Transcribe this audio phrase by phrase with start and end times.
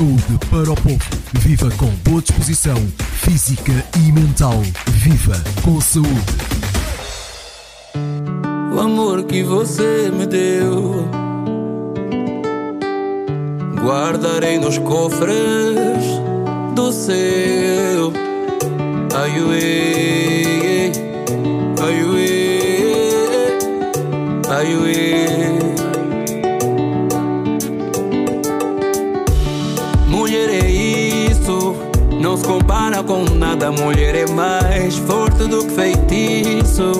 [0.00, 0.98] saúde para o povo.
[1.40, 4.58] Viva com boa disposição física e mental.
[4.92, 6.08] Viva com saúde.
[8.74, 11.06] O amor que você me deu,
[13.84, 15.36] guardarei nos cofres
[16.74, 18.10] do céu.
[19.48, 20.92] Uê,
[24.48, 25.59] ai,
[32.30, 33.72] não se compara com nada.
[33.72, 36.92] Mulher é mais forte do que feitiço.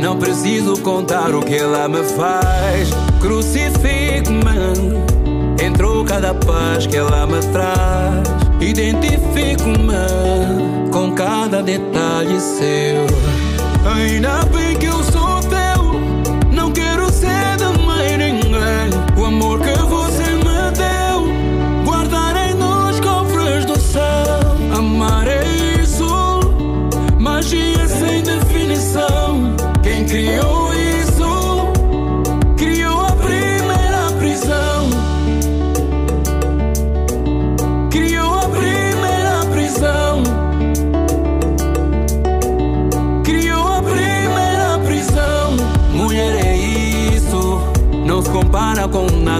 [0.00, 2.90] Não preciso contar o que ela me faz.
[3.20, 4.44] Crucifico-me
[5.60, 8.28] em troca da paz que ela me traz.
[8.60, 9.94] Identifico-me
[10.92, 13.04] com cada detalhe seu.
[13.96, 15.27] Ainda bem que eu sou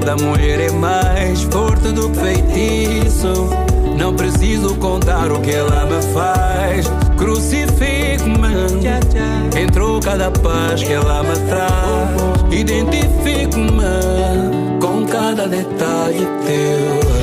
[0.09, 0.17] nada.
[0.17, 3.51] Mulher é mais forte do que feitiço.
[3.97, 6.87] Não preciso contar o que ela me faz.
[7.17, 8.49] Crucifico-me
[9.61, 12.61] em troca da paz que ela me traz.
[12.61, 13.83] Identifico-me
[14.81, 17.18] com cada detalhe teu.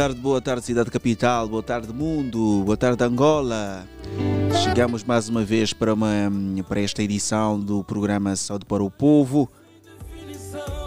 [0.00, 3.86] Tarde, boa tarde, cidade capital, boa tarde, mundo, boa tarde, Angola.
[4.64, 6.08] Chegamos mais uma vez para, uma,
[6.66, 9.46] para esta edição do programa Saúde para o Povo,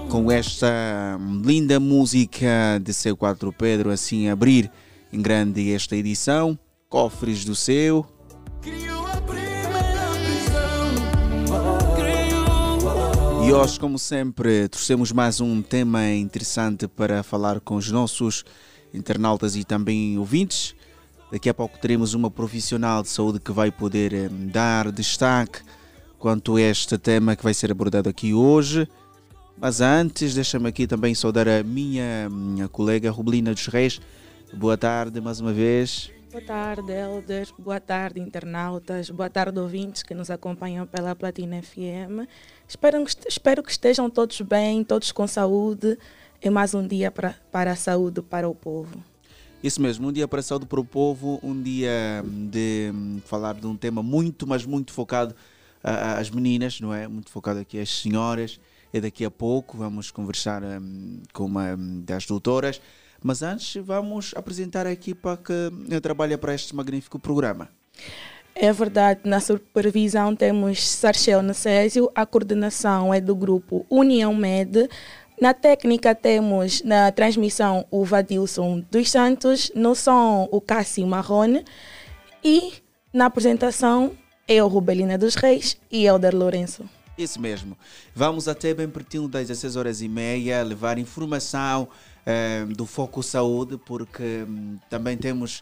[0.09, 4.71] com esta linda música de seu 4 Pedro, assim abrir
[5.11, 6.57] em grande esta edição.
[6.89, 7.53] Cofres do.
[8.63, 9.03] Criou.
[13.45, 18.45] E hoje, como sempre, trouxemos mais um tema interessante para falar com os nossos
[18.93, 20.75] internautas e também ouvintes.
[21.31, 25.61] Daqui a pouco teremos uma profissional de saúde que vai poder eh, dar destaque
[26.19, 28.87] quanto a este tema que vai ser abordado aqui hoje.
[29.57, 33.99] Mas antes, deixa-me aqui também saudar a minha, minha colega Rubelina dos Reis.
[34.53, 36.11] Boa tarde mais uma vez.
[36.31, 37.47] Boa tarde, Elder.
[37.59, 39.09] Boa tarde, internautas.
[39.09, 42.27] Boa tarde, ouvintes que nos acompanham pela Platina FM.
[42.67, 45.97] Espero, espero que estejam todos bem, todos com saúde.
[46.45, 49.01] É mais um dia para, para a saúde para o povo.
[49.63, 52.21] Isso mesmo, um dia para a saúde para o povo, um dia
[52.51, 55.33] de hum, falar de um tema muito, mas muito focado
[55.81, 57.07] às meninas, não é?
[57.07, 58.59] Muito focado aqui às senhoras.
[58.93, 62.81] E daqui a pouco vamos conversar hum, com uma hum, das doutoras.
[63.23, 67.69] Mas antes vamos apresentar a equipa que eh, trabalha para este magnífico programa.
[68.55, 74.89] É verdade, na supervisão temos Sarchel Necésio, a coordenação é do grupo União Med.
[75.43, 81.65] Na técnica temos na transmissão o Vadilson dos Santos, no som o Cássio Marrone
[82.41, 82.71] e
[83.11, 84.13] na apresentação
[84.47, 86.89] eu, Rubelina dos Reis e Elder Lourenço.
[87.17, 87.77] Isso mesmo.
[88.15, 91.89] Vamos até bem pertinho das 16 horas e meia levar informação
[92.25, 95.61] eh, do Foco Saúde, porque hum, também temos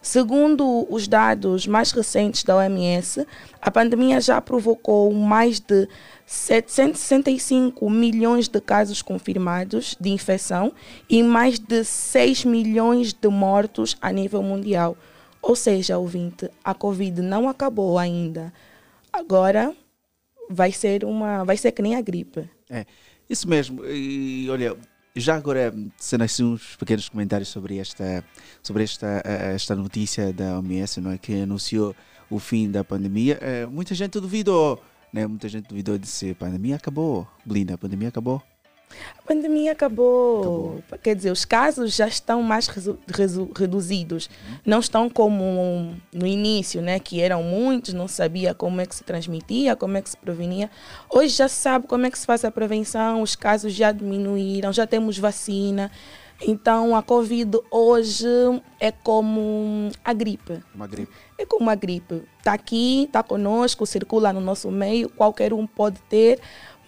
[0.02, 3.26] Segundo os dados mais recentes da OMS,
[3.62, 5.88] a pandemia já provocou mais de
[6.26, 10.74] 765 milhões de casos confirmados de infecção
[11.08, 14.98] e mais de 6 milhões de mortos a nível mundial.
[15.40, 18.52] Ou seja, ouvinte, a Covid não acabou ainda.
[19.14, 19.72] Agora
[20.50, 22.50] vai ser uma, vai ser que nem a gripe.
[22.70, 22.86] É,
[23.30, 23.86] isso mesmo.
[23.86, 24.76] E olha,
[25.16, 28.24] já agora, sendo assim uns pequenos comentários sobre esta,
[28.64, 31.96] sobre esta, eh, esta notícia da OMS, não é, que anunciou
[32.30, 34.82] o fim da pandemia, é, muita gente duvidou,
[35.12, 35.28] né?
[35.28, 37.28] Muita gente duvidou de se a pandemia acabou.
[37.46, 38.42] Blinda, a pandemia acabou.
[39.18, 40.40] A pandemia acabou.
[40.82, 41.00] acabou.
[41.02, 42.68] Quer dizer, os casos já estão mais
[43.56, 44.30] reduzidos.
[44.66, 47.00] Não estão como no início, né?
[47.00, 50.70] Que eram muitos, não sabia como é que se transmitia, como é que se prevenia.
[51.10, 54.86] Hoje já sabe como é que se faz a prevenção, os casos já diminuíram, já
[54.88, 55.92] temos vacina.
[56.44, 58.26] Então a Covid hoje
[58.80, 60.60] é como a gripe.
[60.74, 61.12] Uma gripe.
[61.38, 62.24] É como uma gripe.
[62.40, 66.40] Está aqui, está conosco, circula no nosso meio, qualquer um pode ter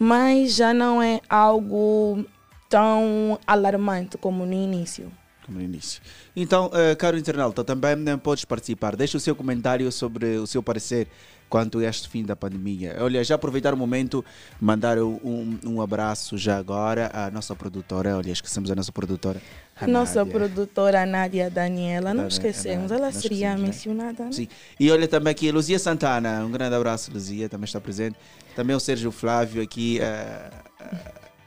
[0.04, 2.26] mas já não é algo
[2.70, 5.10] tão alarmante como no início.
[5.46, 6.02] Como no início.
[6.36, 8.98] Então, uh, caro internauta, também né, podes participar.
[8.98, 11.08] Deixa o seu comentário sobre o seu parecer
[11.54, 12.96] quanto a este fim da pandemia.
[13.00, 14.26] Olha, já aproveitar o momento,
[14.60, 18.18] mandar um, um abraço já agora à nossa produtora.
[18.18, 19.40] Olha, esquecemos a nossa produtora.
[19.80, 20.34] A, nossa Nádia.
[20.34, 23.68] produtora Nádia Daniela, não esquecemos, ela seria né?
[23.68, 24.26] mencionada.
[24.26, 24.32] Né?
[24.32, 24.48] Sim.
[24.80, 28.18] E olha também aqui, Luzia Santana, um grande abraço, Luzia, também está presente.
[28.56, 30.56] Também o Sérgio Flávio aqui, uh,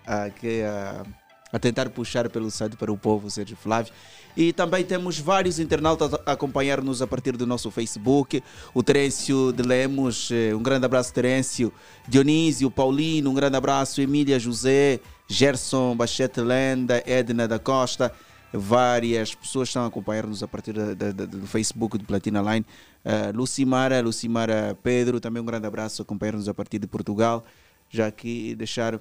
[0.08, 1.12] uh, uh,
[1.52, 3.92] a tentar puxar pelo site para o povo, Sérgio Flávio.
[4.36, 8.42] E também temos vários internautas a acompanhar-nos a partir do nosso Facebook.
[8.74, 11.72] O Terêncio de Lemos, eh, um grande abraço, Terêncio.
[12.06, 14.00] Dionísio, Paulino, um grande abraço.
[14.00, 18.12] Emília José, Gerson Bachete Lenda, Edna da Costa.
[18.52, 22.64] Várias pessoas estão a acompanhar-nos a partir do Facebook do Platina Line.
[23.04, 27.44] Uh, Lucimara, Lucimara Pedro, também um grande abraço, acompanhar-nos a partir de Portugal.
[27.88, 29.00] Já aqui deixar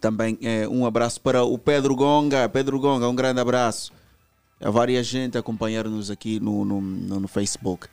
[0.00, 2.48] também eh, um abraço para o Pedro Gonga.
[2.48, 3.92] Pedro Gonga, um grande abraço.
[4.60, 7.86] Há várias gente acompanhando-nos aqui no, no, no, no, Facebook.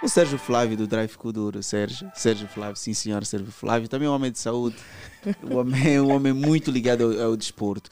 [0.00, 4.10] O Sérgio Flávio do Drive Kuduro, Sérgio, Sérgio Flávio, sim senhor, Sérgio Flávio, também é
[4.10, 4.76] um homem de saúde,
[5.42, 7.90] um homem, um homem muito ligado ao, ao desporto.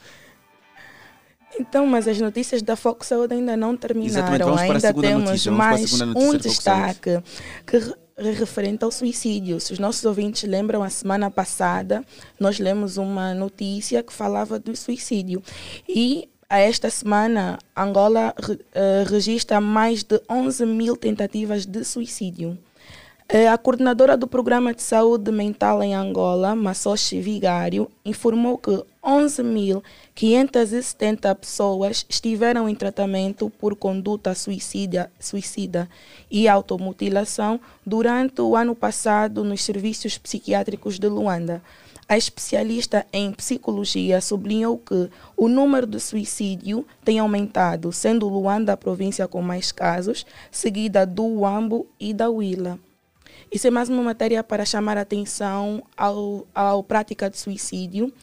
[1.59, 4.55] Então, mas as notícias da Foco Saúde ainda não terminaram.
[4.57, 7.21] Ainda temos notícia, mais um destaque
[7.65, 7.77] que
[8.15, 9.59] é referente ao suicídio.
[9.59, 12.05] Se os nossos ouvintes lembram, a semana passada
[12.39, 15.41] nós lemos uma notícia que falava do suicídio.
[15.87, 22.57] E a esta semana, Angola uh, registra mais de 11 mil tentativas de suicídio.
[23.29, 31.35] Uh, a coordenadora do Programa de Saúde Mental em Angola, Massoshi Vigário, informou que 11.570
[31.35, 35.89] pessoas estiveram em tratamento por conduta suicida, suicida
[36.31, 41.61] e automutilação durante o ano passado nos serviços psiquiátricos de Luanda.
[42.09, 48.77] A especialista em psicologia sublinhou que o número de suicídio tem aumentado, sendo Luanda a
[48.77, 52.79] província com mais casos, seguida do Uambo e da Huila.
[53.51, 58.13] Isso é mais uma matéria para chamar a atenção ao, ao prática de suicídio.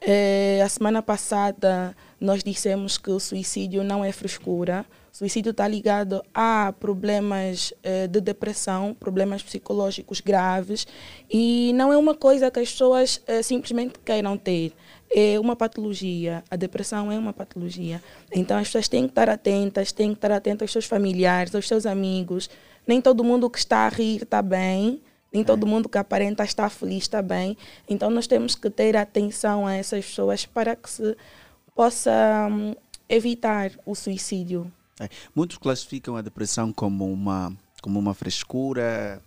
[0.00, 4.84] É, a semana passada nós dissemos que o suicídio não é frescura,
[5.18, 10.86] suicídio está ligado a problemas eh, de depressão, problemas psicológicos graves
[11.28, 14.72] e não é uma coisa que as pessoas eh, simplesmente queiram ter.
[15.10, 16.44] É uma patologia.
[16.48, 18.00] A depressão é uma patologia.
[18.32, 21.66] Então as pessoas têm que estar atentas, têm que estar atentas aos seus familiares, aos
[21.66, 22.48] seus amigos.
[22.86, 25.02] Nem todo mundo que está a rir está bem.
[25.32, 27.56] Nem todo mundo que aparenta estar feliz está bem.
[27.88, 31.16] Então nós temos que ter atenção a essas pessoas para que se
[31.74, 32.76] possa hum,
[33.08, 34.70] evitar o suicídio.
[35.00, 35.08] É.
[35.34, 39.22] Muitos classificam a depressão como uma, como uma frescura,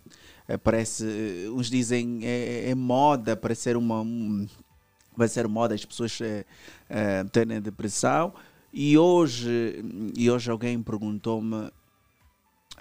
[0.46, 4.46] eh, parece, eh, uns dizem é, é moda, parece ser uma, um,
[5.16, 8.34] vai ser moda as pessoas eh, terem depressão.
[8.72, 9.84] E hoje,
[10.16, 11.70] e hoje alguém perguntou-me,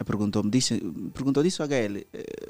[0.05, 0.79] perguntou-me, disse,
[1.13, 2.05] perguntou disso a HL,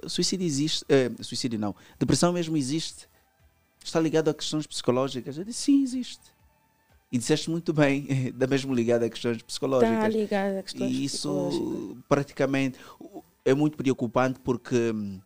[0.08, 0.86] suicídio existe,
[1.22, 3.10] suicídio não, depressão mesmo existe?
[3.84, 5.40] Está ligado a questões psicológicas?
[5.40, 6.22] Eu disse, sim, existe.
[7.12, 9.96] E disseste muito bem, da mesmo ligado a questões psicológicas.
[9.96, 12.80] Está ligado a questões E isso praticamente
[13.44, 15.20] é muito preocupante porque hum,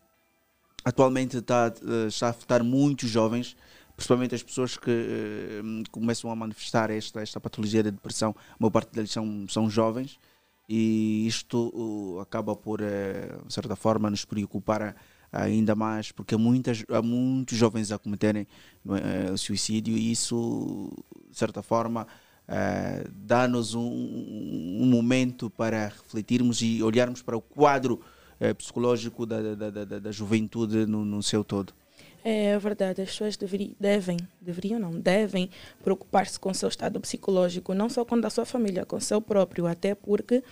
[0.84, 3.56] atualmente está, eh, está a afetar muitos jovens,
[3.96, 5.62] principalmente as pessoas que eh,
[5.92, 8.36] começam a manifestar esta, esta patologia da depressão.
[8.52, 10.20] A maior parte deles são, são jovens
[10.68, 14.96] e isto uh, acaba por, eh, de certa forma, nos preocupar a-
[15.44, 18.48] ainda mais porque há, muitas, há muitos jovens a cometerem
[18.90, 20.92] eh, suicídio e isso,
[21.30, 22.08] de certa forma,
[22.48, 28.02] eh, dá-nos um, um momento para refletirmos e olharmos para o quadro
[28.40, 31.74] eh, psicológico da, da, da, da- juventude no, no seu todo.
[32.24, 35.48] É verdade, as pessoas deveri, devem, deveriam não, devem
[35.84, 39.22] preocupar-se com o seu estado psicológico, não só com da sua família, com o seu
[39.22, 40.44] próprio, até porque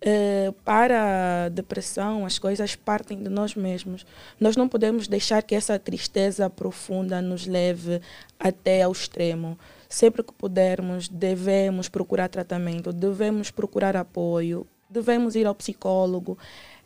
[0.00, 4.06] eh, para a depressão as coisas partem de nós mesmos.
[4.38, 8.00] Nós não podemos deixar que essa tristeza profunda nos leve
[8.38, 9.58] até ao extremo.
[9.88, 16.38] Sempre que pudermos, devemos procurar tratamento, devemos procurar apoio, devemos ir ao psicólogo.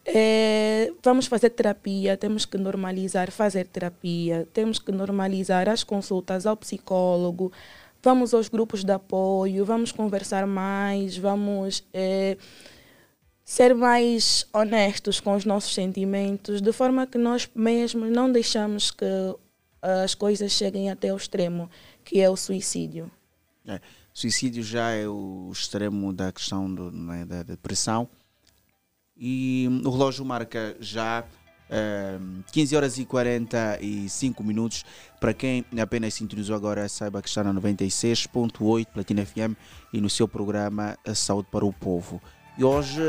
[0.04, 6.57] É, vamos fazer terapia, temos que normalizar fazer terapia, temos que normalizar as consultas ao
[6.57, 7.52] psicólogo,
[8.02, 12.37] vamos aos grupos de apoio, vamos conversar mais, vamos é,
[13.52, 19.04] ser mais honestos com os nossos sentimentos, de forma que nós mesmos não deixamos que
[19.82, 21.68] as coisas cheguem até ao extremo,
[22.02, 23.11] que é o suicídio.
[23.66, 23.78] É,
[24.11, 28.09] suicídio já é o extremo da questão do, né, da depressão.
[29.14, 31.23] E hum, o relógio marca já
[31.68, 32.18] eh,
[32.52, 34.82] 15 horas e 45 minutos.
[35.21, 39.54] Para quem apenas sintonizou agora, saiba que está na 96.8 Platina FM
[39.92, 42.18] e no seu programa Saúde para o Povo.
[42.56, 43.00] E hoje,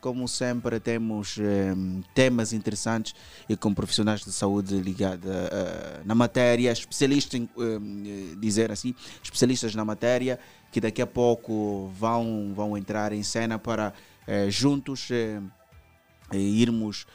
[0.00, 1.74] como sempre, temos eh,
[2.14, 3.14] temas interessantes
[3.48, 9.74] e com profissionais de saúde ligados eh, na matéria, especialistas, em, eh, dizer assim, especialistas
[9.74, 10.38] na matéria,
[10.70, 13.92] que daqui a pouco vão, vão entrar em cena para
[14.24, 15.40] eh, juntos eh,
[16.32, 17.06] irmos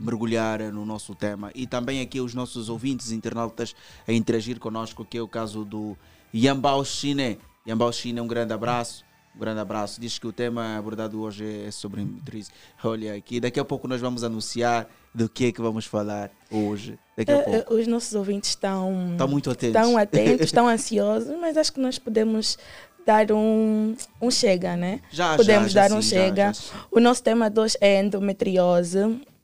[0.00, 1.50] mergulhar no nosso tema.
[1.54, 3.76] E também aqui os nossos ouvintes internautas
[4.08, 5.94] a interagir conosco, que é o caso do
[6.34, 7.38] Yambao Chine.
[7.68, 9.04] Yambao Chine, um grande abraço.
[9.34, 10.00] Um grande abraço.
[10.00, 12.50] Diz que o tema abordado hoje é sobre metriz.
[12.82, 16.98] Olha aqui, daqui a pouco nós vamos anunciar do que é que vamos falar hoje.
[17.16, 17.74] Daqui a Eh, pouco.
[17.74, 19.80] eh, Os nossos ouvintes estão, Estão muito atentos.
[19.80, 22.58] estão atentos, estão ansiosos, mas acho que nós podemos
[23.06, 25.00] dar um, um chega, né?
[25.10, 26.52] Já, podemos já, já dar um sim, chega.
[26.52, 26.62] já.
[26.90, 28.98] O nosso tema de hoje é endometriose.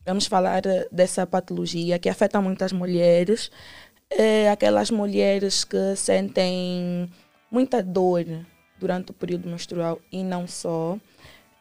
[0.05, 3.51] Vamos falar eh, dessa patologia que afeta muitas mulheres.
[4.11, 7.09] Eh, aquelas mulheres que sentem
[7.51, 8.25] muita dor
[8.79, 10.99] durante o período menstrual e não só.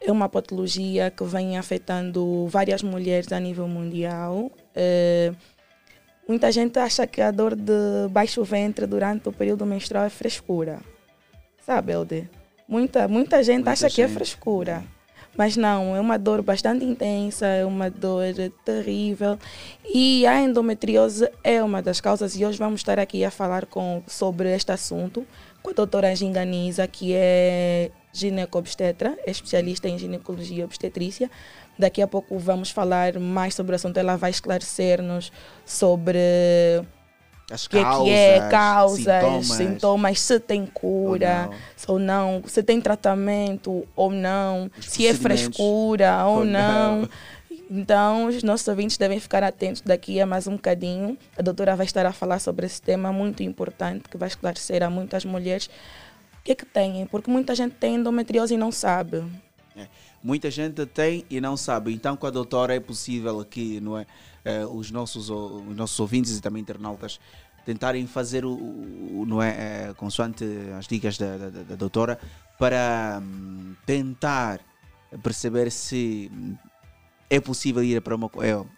[0.01, 4.51] É uma patologia que vem afetando várias mulheres a nível mundial.
[4.75, 5.31] Eh,
[6.27, 10.79] muita gente acha que a dor de baixo ventre durante o período menstrual é frescura.
[11.65, 12.29] Sabe, Elde?
[12.67, 14.83] Muita, muita gente Muita acha que é gente, frescura.
[15.37, 18.23] Mas não, é uma dor bastante intensa, é uma dor
[18.63, 19.37] terrível.
[19.83, 24.01] E a endometriose é uma das causas, e hoje vamos estar aqui a falar com,
[24.07, 25.25] sobre este assunto
[25.65, 31.29] com a doutora Anginga Nisa, que é ginecobstetra, é especialista em ginecologia e obstetrícia.
[31.77, 35.31] Daqui a pouco vamos falar mais sobre o assunto, ela vai esclarecer-nos
[35.65, 36.19] sobre
[37.51, 41.49] As o que é que é, causas, sintomas, se tem cura
[41.87, 47.01] Ou ou não, se tem tratamento ou não, Os se é frescura ou, Ou não.
[47.01, 47.09] não.
[47.69, 51.17] Então, os nossos ouvintes devem ficar atentos daqui a mais um bocadinho.
[51.37, 54.89] A doutora vai estar a falar sobre esse tema muito importante que vai esclarecer a
[54.89, 55.67] muitas mulheres
[56.39, 59.23] o que é que têm, porque muita gente tem endometriose e não sabe.
[59.75, 59.87] É.
[60.23, 61.91] Muita gente tem e não sabe.
[61.91, 64.05] Então, com a doutora é possível aqui, não é?
[64.43, 67.19] Eh, os, nossos, os nossos ouvintes e também internautas
[67.65, 69.49] tentarem fazer o, o- não é?
[69.89, 70.45] Eh, consoante
[70.77, 72.19] as dicas da, da, da doutora
[72.59, 74.59] para hum, tentar
[75.23, 76.31] perceber se
[77.29, 78.29] é possível ir para uma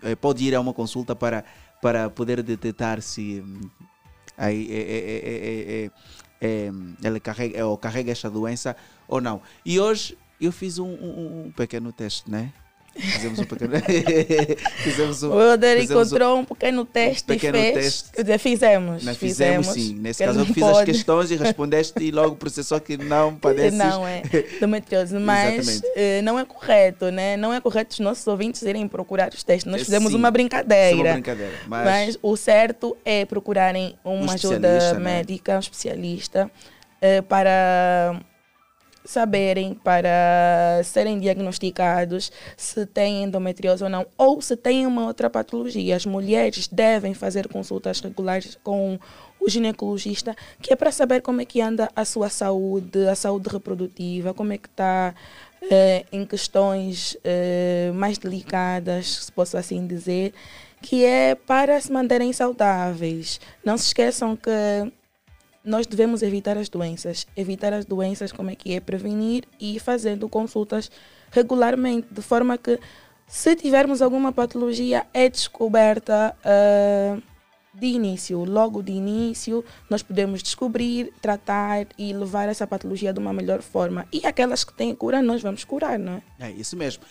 [0.04, 1.44] é, é, pode ir a uma consulta para
[1.82, 3.70] para poder detectar se hum,
[4.38, 5.92] aí é, é, é,
[6.42, 6.72] é,
[7.04, 8.76] ela carrega ou carrega esta doença
[9.08, 9.42] ou não.
[9.66, 12.52] E hoje eu fiz um, um- um pequeno teste, né?
[12.98, 13.74] Fizemos um pequeno.
[14.84, 17.76] fizemos um, O Helder fizemos encontrou um pequeno teste pequeno e fez.
[17.76, 18.12] teste.
[18.12, 19.04] Quer dizer, fizemos.
[19.04, 19.96] Não, fizemos, sim.
[20.00, 20.92] Nesse caso, eu fiz as pode.
[20.92, 23.76] questões e respondeste e logo processou que não padece.
[23.78, 24.22] Não é
[24.58, 27.38] endometriose, mas eh, não é correto, né?
[27.38, 29.66] Não é correto os nossos ouvintes irem procurar os testes.
[29.72, 30.18] Nós Eh, fizemos sim.
[30.18, 30.96] uma é brincadeira.
[31.04, 31.54] uma brincadeira.
[31.68, 35.00] Mas, Mas o certo é procurarem uma ajuda né?
[35.00, 36.50] médica, um especialista,
[37.02, 38.20] eh, para
[39.08, 45.96] saberem, para serem diagnosticados se têm endometriose ou não, ou se têm uma outra patologia.
[45.96, 49.00] As mulheres devem fazer consultas regulares com
[49.40, 53.48] o ginecologista, que é para saber como é que anda a sua saúde, a saúde
[53.50, 55.16] reprodutiva, como é que está
[55.72, 60.34] eh, em questões eh, mais delicadas, se posso assim dizer,
[60.82, 63.40] que é para se manterem saudáveis.
[63.64, 64.52] Não se esqueçam que
[65.68, 67.28] nós devemos evitar as doenças.
[67.36, 68.80] Evitar as doenças, como é que é?
[68.80, 70.90] Prevenir e fazendo consultas
[71.30, 72.80] regularmente, de forma que,
[73.28, 77.18] se tivermos alguma patologia, é descoberta ah,
[77.80, 78.44] de início.
[78.44, 84.06] Logo de início, nós podemos descobrir, tratar e levar essa patologia de uma melhor forma.
[84.12, 86.50] E aquelas que têm cura, nós vamos curar, não é?
[86.50, 87.04] É isso mesmo.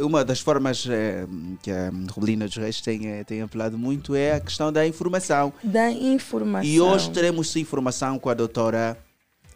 [0.00, 1.26] Uma das formas eh,
[1.62, 5.52] que a Rubelina dos Reis tem, eh, tem apelado muito é a questão da informação.
[5.62, 6.68] Da informação.
[6.68, 8.98] E hoje teremos informação com a doutora,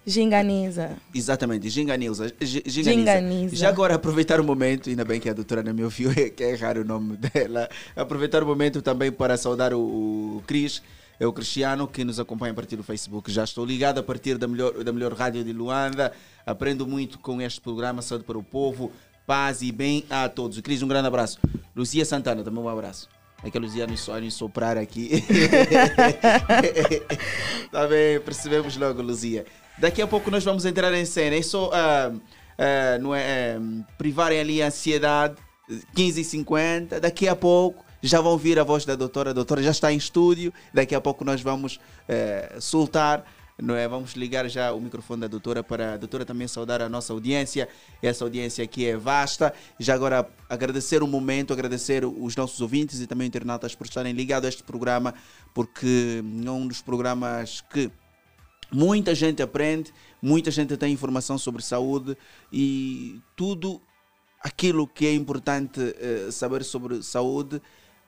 [0.08, 0.96] Ginganiza.
[1.14, 2.32] exatamente, Ginganilza.
[2.40, 2.92] Gi- Ginganiza.
[2.92, 3.56] Ginganiza.
[3.56, 6.54] Já agora aproveitar o momento, ainda bem que a doutora não me ouviu, que é
[6.54, 7.68] raro o nome dela.
[7.94, 9.78] Aproveitar o momento também para saudar o,
[10.38, 10.82] o Cris,
[11.20, 13.30] é o Cristiano, que nos acompanha a partir do Facebook.
[13.30, 16.12] Já estou ligado a partir da melhor, da melhor rádio de Luanda.
[16.46, 18.90] Aprendo muito com este programa, Saúde para o Povo.
[19.26, 20.58] Paz e bem a todos.
[20.60, 21.38] Cris, um grande abraço.
[21.76, 23.08] Luzia Santana, também um abraço.
[23.44, 25.22] É que a Luzia nos nos soprar aqui.
[27.70, 29.44] Tá bem, percebemos logo, Luzia.
[29.80, 31.36] Daqui a pouco nós vamos entrar em cena.
[31.36, 32.12] É só ah,
[32.58, 35.36] ah, não é, ah, privarem ali a ansiedade.
[35.94, 39.30] 15 e 50 Daqui a pouco já vão ouvir a voz da doutora.
[39.30, 40.52] A doutora já está em estúdio.
[40.72, 43.24] Daqui a pouco nós vamos eh, soltar.
[43.60, 43.88] Não é?
[43.88, 47.68] Vamos ligar já o microfone da doutora para a doutora também saudar a nossa audiência.
[48.00, 49.52] Essa audiência aqui é vasta.
[49.80, 54.46] Já agora agradecer o momento, agradecer os nossos ouvintes e também internautas por estarem ligados
[54.46, 55.12] a este programa,
[55.52, 57.90] porque é um dos programas que
[58.72, 62.16] muita gente aprende, muita gente tem informação sobre saúde
[62.52, 63.80] e tudo
[64.40, 67.60] aquilo que é importante eh, saber sobre saúde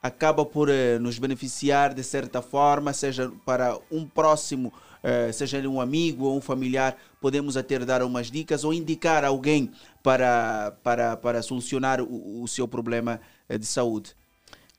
[0.03, 5.66] acaba por eh, nos beneficiar de certa forma, seja para um próximo, eh, seja ele
[5.66, 9.70] um amigo ou um familiar, podemos até dar umas dicas ou indicar alguém
[10.03, 14.19] para, para, para solucionar o, o seu problema de saúde.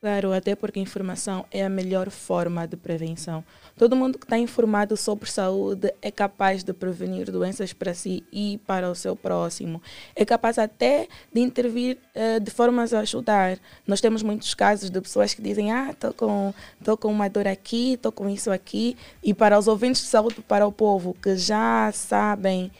[0.02, 3.44] Claro, até porque a informação é a melhor forma de prevenção.
[3.78, 8.60] Todo mundo que está informado sobre saúde é capaz de prevenir doenças para si e
[8.66, 9.80] para o seu próximo.
[10.16, 13.60] É capaz até de intervir eh, de formas a ajudar.
[13.86, 16.52] Nós temos muitos casos de pessoas que dizem: Ah, estou com,
[16.84, 18.98] tô com uma dor aqui, estou com isso aqui.
[19.22, 22.72] E para os ouvintes de saúde, para o povo que já sabem,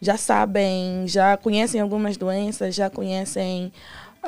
[0.00, 3.72] já sabem, já conhecem algumas doenças, já conhecem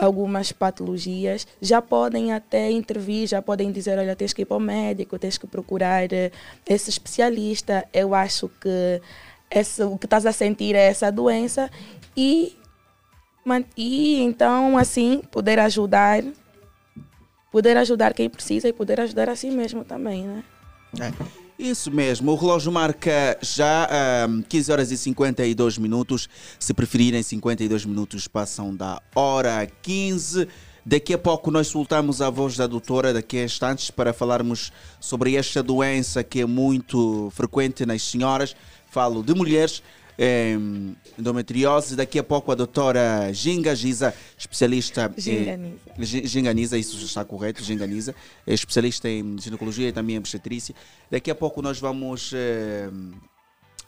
[0.01, 4.61] algumas patologias, já podem até intervir, já podem dizer, olha, tens que ir para o
[4.61, 6.31] médico, tens que procurar eh,
[6.67, 7.85] esse especialista.
[7.93, 9.01] Eu acho que
[9.51, 11.71] esse, o que estás a sentir é essa doença
[12.17, 12.57] e,
[13.77, 16.23] e então assim poder ajudar,
[17.51, 20.45] poder ajudar quem precisa e poder ajudar a si mesmo também, né?
[21.01, 23.88] É, isso mesmo, o relógio marca já
[24.25, 26.29] ahm, 15 horas e 52 minutos.
[26.59, 30.47] Se preferirem, 52 minutos passam da hora 15.
[30.87, 35.35] Daqui a pouco nós soltamos a voz da doutora daqui a instantes para falarmos sobre
[35.35, 38.55] esta doença que é muito frequente nas senhoras.
[38.90, 39.83] Falo de mulheres,
[40.18, 41.94] em endometriose.
[41.94, 45.76] Daqui a pouco a doutora Ginga Giza, especialista Ginganiza.
[46.00, 48.14] Gi- Ginganiza, isso está correto, Ginganiza,
[48.46, 50.74] é especialista em ginecologia e também em obstetrícia.
[51.11, 52.88] Daqui a pouco nós vamos eh,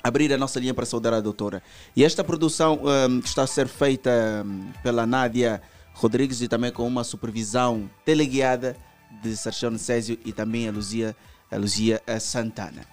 [0.02, 1.62] abrir a nossa linha para saudar a doutora.
[1.96, 5.60] E esta produção eh, está a ser feita hum, pela Nádia
[5.94, 8.76] Rodrigues e também com uma supervisão teleguiada
[9.22, 11.14] de Sarchão Césio e também a Luzia,
[11.50, 12.86] a Luzia eh, Santana.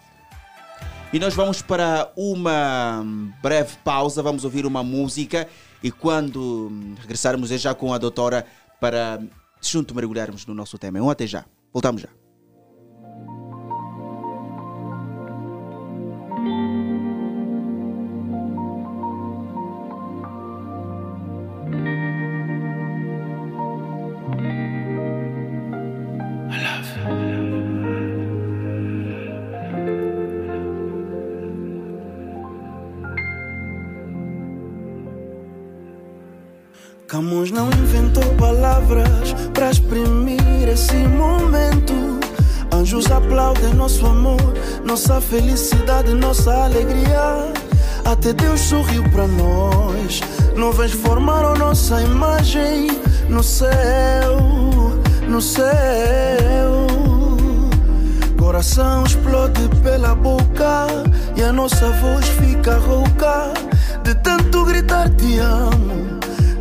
[1.14, 3.04] E nós vamos para uma
[3.42, 5.48] breve pausa, vamos ouvir uma música
[5.82, 8.46] e quando regressarmos é já com a doutora
[8.80, 9.20] para
[9.62, 11.00] junto mergulharmos no nosso tema.
[11.00, 11.46] Um até já.
[11.72, 12.27] Voltamos já.
[46.48, 47.54] Nossa alegria.
[48.06, 50.22] Até Deus sorriu para nós.
[50.56, 52.88] Nuvens formaram nossa imagem
[53.28, 54.38] no céu,
[55.28, 56.88] no céu.
[58.40, 60.88] Coração explode pela boca
[61.36, 63.54] e a nossa voz fica rouca
[64.04, 66.20] de tanto gritar te amo,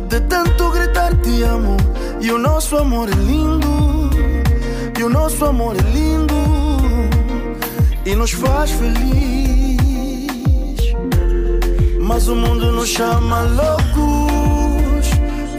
[0.09, 1.77] de tanto gritar te amo.
[2.19, 4.09] E o nosso amor é lindo,
[4.99, 6.35] e o nosso amor é lindo
[8.05, 9.46] e nos faz feliz.
[12.07, 15.09] Mas o mundo nos chama loucos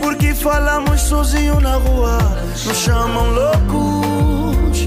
[0.01, 2.17] porque falamos sozinho na rua.
[2.65, 4.83] Nos chamam loucos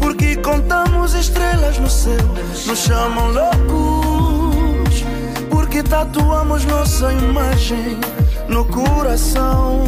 [0.00, 2.18] porque contamos estrelas no céu.
[2.66, 5.04] Nos chamam loucos
[5.50, 7.96] porque tatuamos nossa imagem
[8.48, 9.84] no coração.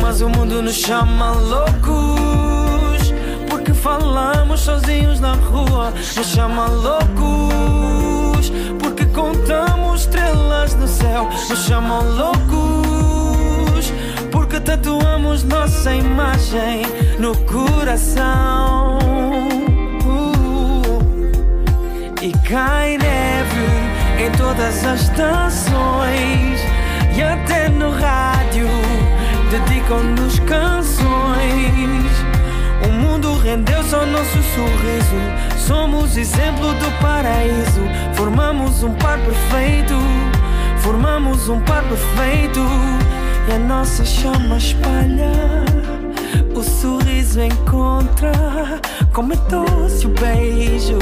[0.00, 3.12] Mas o mundo nos chama loucos
[3.50, 5.92] porque falamos sozinhos na rua.
[6.14, 7.51] Nos chama loucos
[10.32, 11.28] estrelas no céu.
[11.48, 13.92] Nos chamam loucos
[14.30, 16.82] porque tatuamos nossa imagem
[17.18, 18.98] no coração.
[20.04, 21.02] Uh,
[22.20, 26.60] e cai neve em todas as estações
[27.16, 28.68] e até no rádio
[29.50, 32.31] dedicam-nos canções.
[32.86, 35.66] O mundo rendeu-se ao nosso sorriso.
[35.66, 37.82] Somos exemplo do paraíso.
[38.14, 39.94] Formamos um par perfeito.
[40.78, 42.60] Formamos um par perfeito.
[43.48, 45.32] E a nossa chama espalha.
[46.54, 48.32] O sorriso encontra.
[49.12, 50.98] Como é doce o beijo.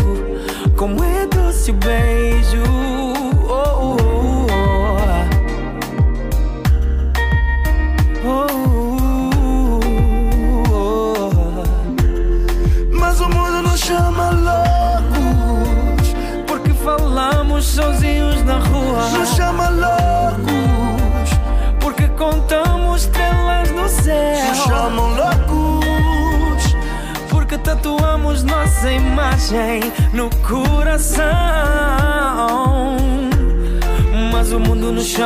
[0.76, 2.10] Como é doce o beijo.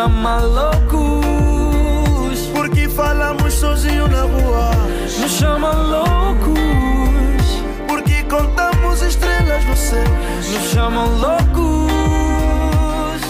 [0.04, 0.90] Chama loucos
[2.52, 4.70] Porque falamos sozinho na rua
[5.18, 6.84] Nos chama loucos
[7.88, 10.02] porque contamos estrelas no céu.
[10.52, 11.92] Nos chamam loucos,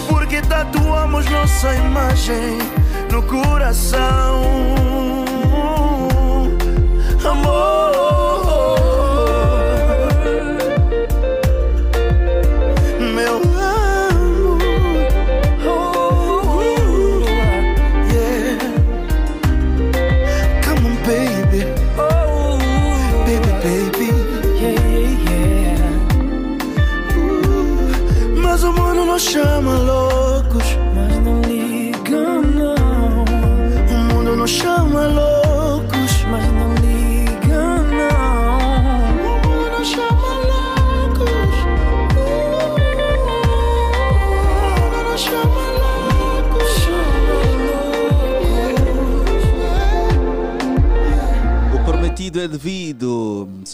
[0.09, 2.57] porque tatuamos nossa imagem
[3.11, 4.94] no coração.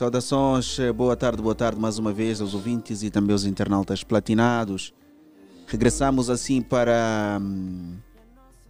[0.02, 4.92] Saudações, boa tarde, boa tarde mais uma vez aos ouvintes e também aos internautas platinados.
[5.68, 7.98] Regressamos assim para hum,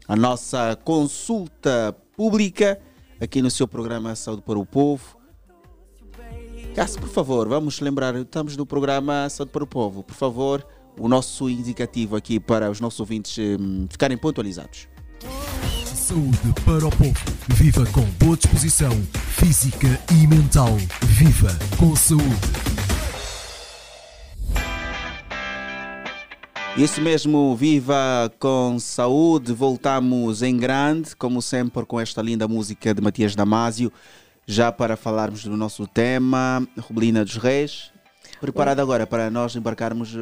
[0.10, 2.82] a nossa consulta pública
[3.18, 5.18] aqui no seu programa Saúde para o Povo.
[6.76, 10.04] Cássio, por favor, vamos lembrar, estamos no programa Saúde para o Povo.
[10.04, 10.68] Por favor,
[11.00, 14.90] o nosso indicativo aqui para os nossos ouvintes hum, ficarem pontualizados.
[16.12, 17.14] Saúde para o povo.
[17.56, 20.76] Viva com boa disposição física e mental.
[21.04, 22.26] Viva com saúde.
[26.76, 29.54] Isso mesmo, viva com saúde.
[29.54, 33.90] Voltamos em grande, como sempre, com esta linda música de Matias Damasio,
[34.46, 37.90] já para falarmos do nosso tema, Rubelina dos Reis.
[38.42, 40.14] Preparado agora para nós embarcarmos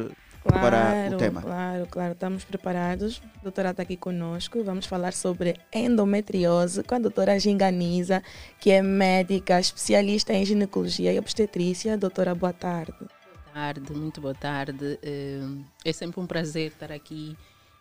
[0.44, 1.42] eh, para o tema.
[1.42, 3.20] Claro, claro, estamos preparados.
[3.40, 4.62] A doutora está aqui conosco.
[4.64, 8.22] Vamos falar sobre endometriose com a doutora Ginganiza,
[8.58, 11.96] que é médica, especialista em ginecologia e obstetrícia.
[11.96, 12.94] Doutora, boa tarde.
[12.98, 14.98] Boa tarde, muito boa tarde.
[15.02, 15.40] Eh,
[15.84, 17.36] É sempre um prazer estar aqui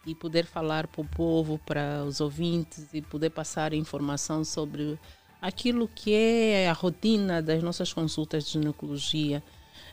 [0.06, 4.98] e poder falar para o povo, para os ouvintes e poder passar informação sobre
[5.42, 9.44] aquilo que é a rotina das nossas consultas de ginecologia.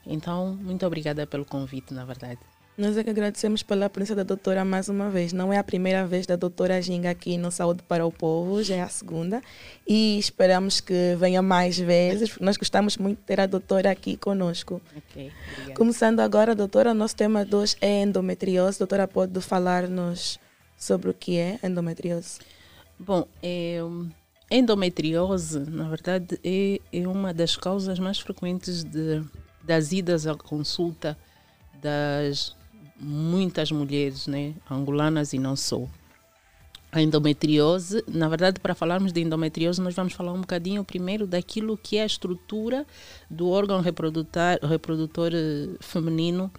[0.07, 2.39] Então, muito obrigada pelo convite, na verdade.
[2.77, 5.33] Nós é que agradecemos pela presença da doutora mais uma vez.
[5.33, 8.77] Não é a primeira vez da doutora Ginga aqui no Saúde para o Povo, já
[8.77, 9.41] é a segunda.
[9.89, 14.19] E esperamos que venha mais vezes, porque nós gostamos muito de ter a doutora aqui
[14.19, 14.83] conosco.
[14.95, 15.75] Ok, obrigada.
[15.75, 18.79] Começando agora, doutora, nosso tema de hoje é endometriose.
[18.79, 20.39] Doutora, pode falar-nos
[20.77, 22.41] sobre o que é endometriose?
[22.99, 23.79] Bom, é,
[24.51, 29.25] endometriose, na verdade, é, é uma das causas mais frequentes de,
[29.65, 31.17] das idas à consulta
[31.81, 32.56] das
[32.99, 35.87] muitas mulheres, né, angolanas e não só.
[36.91, 41.77] A endometriose, na verdade, para falarmos de endometriose, nós vamos falar um bocadinho primeiro daquilo
[41.77, 42.87] que é a estrutura
[43.29, 46.51] do órgão reprodutor, reprodutor eh, feminino,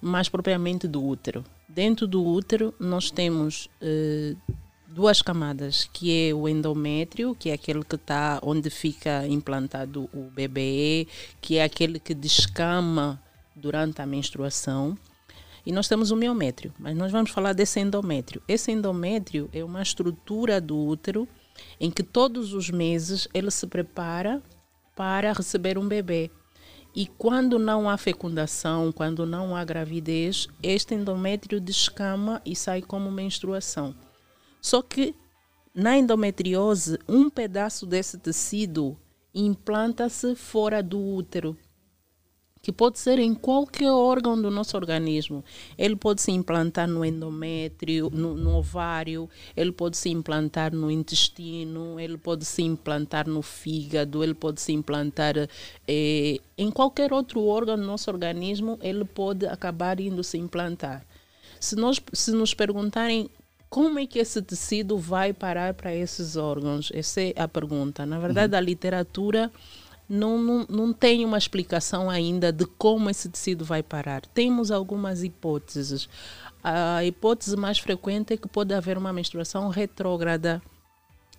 [0.00, 1.44] mais propriamente do útero.
[1.68, 4.34] Dentro do útero, nós temos eh,
[4.88, 10.30] duas camadas, que é o endométrio, que é aquele que está onde fica implantado o
[10.34, 11.06] bebê,
[11.40, 13.22] que é aquele que descama
[13.54, 14.98] durante a menstruação
[15.70, 18.42] e nós temos o miométrio, mas nós vamos falar desse endométrio.
[18.48, 21.28] Esse endométrio é uma estrutura do útero
[21.78, 24.42] em que todos os meses ele se prepara
[24.96, 26.28] para receber um bebê.
[26.92, 33.08] E quando não há fecundação, quando não há gravidez, este endométrio descama e sai como
[33.08, 33.94] menstruação.
[34.60, 35.14] Só que
[35.72, 38.98] na endometriose, um pedaço desse tecido
[39.32, 41.56] implanta-se fora do útero
[42.62, 45.42] que pode ser em qualquer órgão do nosso organismo.
[45.78, 51.98] Ele pode se implantar no endométrio, no, no, ovário, ele pode se implantar no intestino,
[51.98, 55.48] ele pode se implantar no fígado, ele pode se implantar
[55.88, 61.04] eh, em qualquer outro órgão do nosso organismo, ele pode acabar indo se implantar.
[61.58, 63.30] Se, nós, se nos perguntarem
[63.70, 68.04] como é que esse tecido vai parar para esses órgãos, essa é a pergunta.
[68.04, 68.58] Na verdade, uhum.
[68.58, 69.52] a literatura
[70.10, 74.22] não, não, não tem uma explicação ainda de como esse tecido vai parar.
[74.26, 76.08] Temos algumas hipóteses.
[76.64, 80.60] A hipótese mais frequente é que pode haver uma menstruação retrógrada.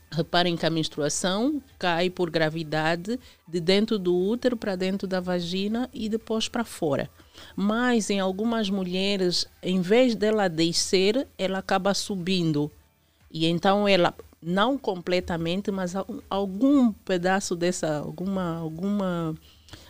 [0.09, 5.89] Reparem que a menstruação cai por gravidade de dentro do útero para dentro da vagina
[5.93, 7.09] e depois para fora.
[7.53, 12.71] Mas em algumas mulheres, em vez dela descer, ela acaba subindo.
[13.29, 15.93] E então ela não completamente, mas
[16.29, 19.35] algum pedaço dessa, alguma, alguma,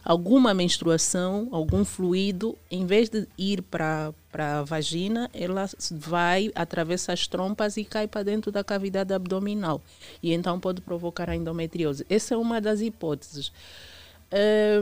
[0.04, 7.28] alguma menstruação, algum fluido, em vez de ir para a vagina, ela vai, atravessa as
[7.28, 9.82] trompas e cai para dentro da cavidade abdominal.
[10.22, 12.06] E então pode provocar a endometriose.
[12.10, 13.54] Essa é uma das hipóteses.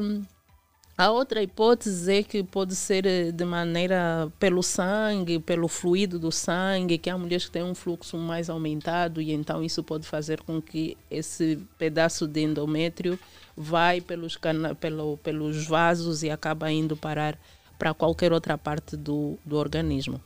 [0.02, 0.24] Um,
[1.00, 6.30] a outra hipótese é que pode ser eh, de maneira pelo sangue, pelo fluido do
[6.30, 10.42] sangue, que há mulheres que têm um fluxo mais aumentado e então isso pode fazer
[10.42, 13.18] com que esse pedaço de endométrio
[13.56, 14.38] vai pelos,
[14.82, 17.40] pelo, pelos vasos e acaba indo parar
[17.78, 20.20] para qualquer outra parte do, do organismo.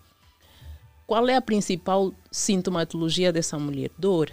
[1.05, 3.91] Qual é a principal sintomatologia dessa mulher?
[3.95, 4.31] Dor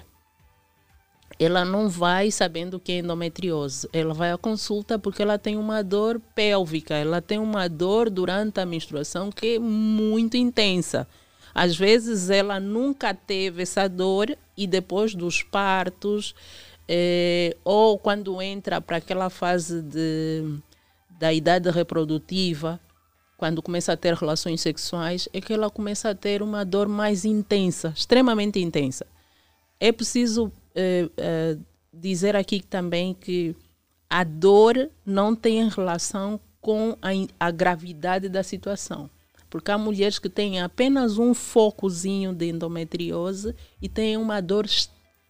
[1.41, 3.89] ela não vai sabendo que é endometriose.
[3.95, 8.61] Ela vai à consulta porque ela tem uma dor pélvica, ela tem uma dor durante
[8.61, 11.09] a menstruação que é muito intensa.
[11.55, 16.35] Às vezes ela nunca teve essa dor e depois dos partos,
[16.87, 20.45] eh, ou quando entra para aquela fase de,
[21.19, 22.79] da idade reprodutiva,
[23.39, 27.25] quando começa a ter relações sexuais, é que ela começa a ter uma dor mais
[27.25, 29.07] intensa, extremamente intensa.
[29.81, 33.55] É preciso uh, dizer aqui também que
[34.09, 39.09] a dor não tem relação com a, a, gravidade da situação.
[39.49, 44.67] Porque há mulheres que têm apenas um focozinho de endometriose e têm uma dor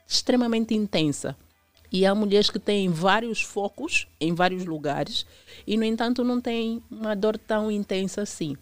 [0.06, 1.36] extremamente intensa.
[1.92, 5.26] E há mulheres que têm vários focos em vários lugares
[5.66, 8.56] e, no entanto, não têm uma dor tão intensa assim.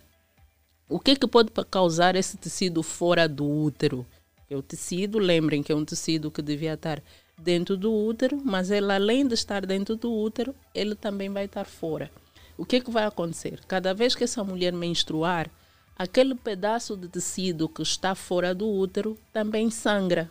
[0.89, 4.07] O que, que pode causar esse tecido fora do útero?
[4.51, 7.03] É o tecido, lembrem que é um tecido que devia estar
[7.37, 11.65] dentro do útero, mas ele além de estar dentro do útero, ele também vai estar
[11.65, 12.11] fora.
[12.57, 13.61] O que, é que vai acontecer?
[13.69, 15.51] Cada vez que essa mulher menstruar,
[15.97, 20.31] aquele pedaço de tecido que está fora do útero também sangra.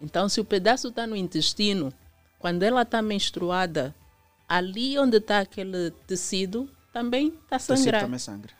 [0.00, 1.92] Então, se o pedaço está no intestino,
[2.38, 3.94] quando ela está menstruada,
[4.48, 8.04] ali onde está aquele tecido também está sangrando.
[8.04, 8.52] Também sangra.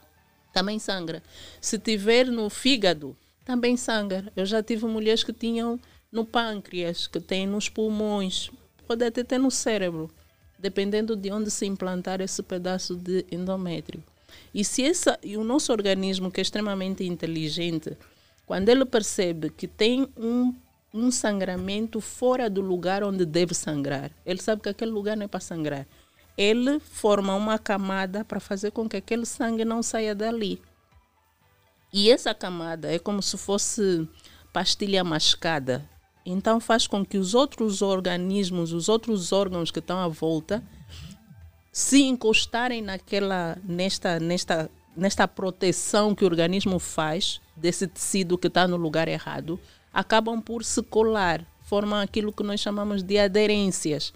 [0.53, 1.23] Também sangra.
[1.61, 4.33] Se tiver no fígado, também sangra.
[4.37, 5.79] Eu já tive mulheres que tinham
[6.11, 8.51] no pâncreas, que têm nos pulmões,
[8.87, 10.11] pode até ter no cérebro,
[10.59, 14.03] dependendo de onde se implantar esse pedaço de endométrio.
[14.55, 17.97] E se essa, e o nosso organismo, que é extremamente inteligente,
[18.47, 20.55] quando ele percebe que tem um,
[20.93, 25.29] um sangramento fora do lugar onde deve sangrar, ele sabe que aquele lugar não é
[25.29, 25.87] para sangrar.
[26.37, 30.61] Ele forma uma camada para fazer com que aquele sangue não saia dali.
[31.93, 34.09] E essa camada é como se fosse
[34.53, 35.87] pastilha mascada.
[36.25, 40.63] Então faz com que os outros organismos, os outros órgãos que estão à volta,
[41.71, 48.67] se encostarem naquela, nesta, nesta, nesta proteção que o organismo faz desse tecido que está
[48.67, 49.61] no lugar errado,
[49.93, 54.15] acabam por se colar, formam aquilo que nós chamamos de aderências.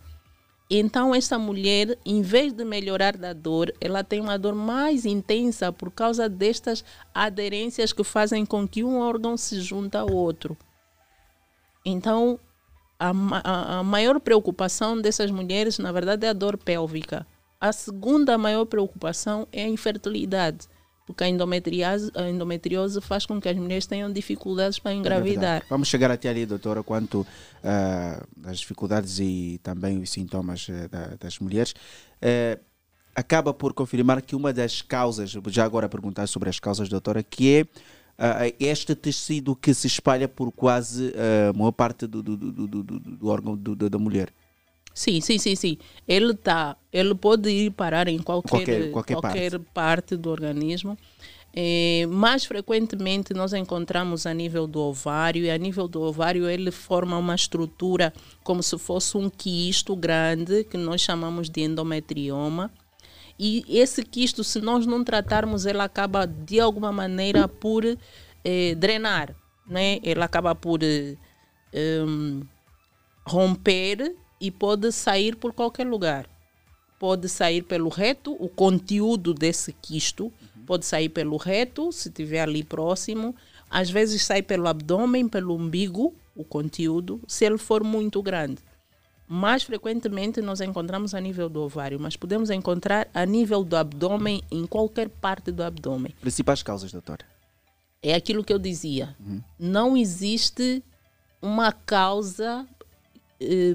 [0.69, 5.73] Então, essa mulher, em vez de melhorar da dor, ela tem uma dor mais intensa
[5.73, 10.57] por causa destas aderências que fazem com que um órgão se junte ao outro.
[11.85, 12.41] Então,
[12.99, 13.13] a,
[13.45, 17.25] a, a maior preocupação dessas mulheres, na verdade, é a dor pélvica.
[17.61, 20.69] A segunda maior preocupação é a infertilidade
[21.07, 25.63] porque a endometriose, a endometriose faz com que as mulheres tenham dificuldades para engravidar.
[25.63, 30.89] É Vamos chegar até ali, doutora, quanto uh, as dificuldades e também os sintomas uh,
[30.91, 31.73] da, das mulheres.
[32.21, 32.61] Uh,
[33.15, 37.61] acaba por confirmar que uma das causas, já agora perguntar sobre as causas, doutora, que
[37.61, 37.67] é
[38.59, 41.15] este tecido que se espalha por quase
[41.49, 44.31] a maior parte do, do, do, do órgão da mulher.
[44.97, 45.77] Sim, sim, sim, sim.
[46.09, 49.73] Ele tá, ele pode ir parar em qualquer, qualquer, qualquer, qualquer parte.
[49.75, 50.17] parte.
[50.17, 50.97] do organismo.
[51.55, 56.71] É, mais frequentemente nós encontramos a nível do ovário e a nível do ovário ele
[56.71, 58.11] forma uma estrutura
[58.43, 62.73] como se fosse um quisto grande que nós chamamos de endometrioma.
[63.39, 69.37] E esse quisto, se nós não tratarmos, ele acaba de alguma maneira por eh, drenar,
[69.69, 69.99] né?
[70.03, 71.17] Ele acaba por eh,
[72.03, 72.41] um,
[73.27, 76.29] romper e pode sair por qualquer lugar.
[76.99, 80.65] Pode sair pelo reto, o conteúdo desse quisto uhum.
[80.65, 83.35] pode sair pelo reto, se estiver ali próximo.
[83.69, 88.63] Às vezes sai pelo abdômen, pelo umbigo, o conteúdo, se ele for muito grande.
[89.29, 94.43] Mais frequentemente nós encontramos a nível do ovário, mas podemos encontrar a nível do abdômen,
[94.51, 96.15] em qualquer parte do abdômen.
[96.21, 97.25] Principais causas, doutora?
[98.01, 99.17] É aquilo que eu dizia.
[99.19, 99.43] Uhum.
[99.59, 100.83] Não existe
[101.43, 102.67] uma causa.
[103.41, 103.75] Eh,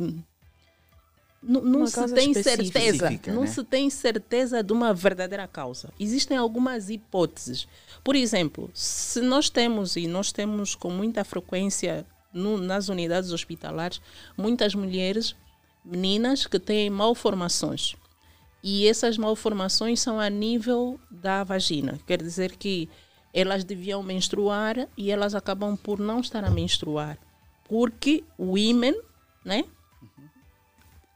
[1.42, 3.48] não, não se tem certeza, não né?
[3.48, 5.92] se tem certeza de uma verdadeira causa.
[6.00, 7.68] Existem algumas hipóteses.
[8.04, 14.00] Por exemplo, se nós temos e nós temos com muita frequência no, nas unidades hospitalares
[14.38, 15.36] muitas mulheres,
[15.84, 17.96] meninas que têm malformações.
[18.64, 22.00] E essas malformações são a nível da vagina.
[22.06, 22.88] Quer dizer que
[23.34, 27.18] elas deviam menstruar e elas acabam por não estar a menstruar.
[27.68, 28.96] Porque o ímen,
[29.44, 29.64] né?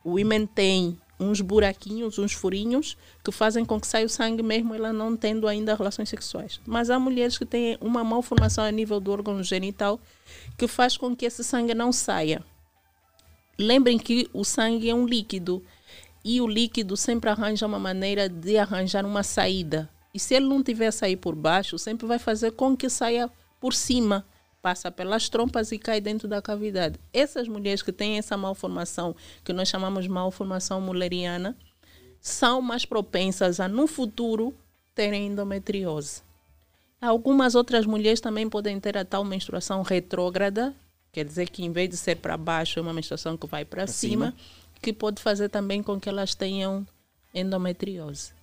[0.06, 4.74] O ímã tem uns buraquinhos, uns furinhos que fazem com que saia o sangue mesmo
[4.74, 6.62] ela não tendo ainda relações sexuais.
[6.66, 10.00] Mas há mulheres que têm uma malformação a nível do órgão genital
[10.58, 12.44] que faz com que esse sangue não saia.
[13.58, 15.64] Lembrem que o sangue é um líquido
[16.24, 19.90] e o líquido sempre arranja uma maneira de arranjar uma saída.
[20.14, 23.74] E se ele não tiver sair por baixo, sempre vai fazer com que saia por
[23.74, 24.26] cima
[24.66, 27.00] passa pelas trompas e cai dentro da cavidade.
[27.14, 31.56] Essas mulheres que têm essa malformação, que nós chamamos malformação mulleriana,
[32.20, 34.56] são mais propensas a, no futuro,
[34.96, 36.24] terem endometriose.
[37.00, 40.74] Algumas outras mulheres também podem ter a tal menstruação retrógrada,
[41.12, 43.86] quer dizer que em vez de ser para baixo, é uma menstruação que vai para
[43.86, 44.36] cima, cima,
[44.82, 46.88] que pode fazer também com que elas tenham
[47.36, 48.34] endometriose.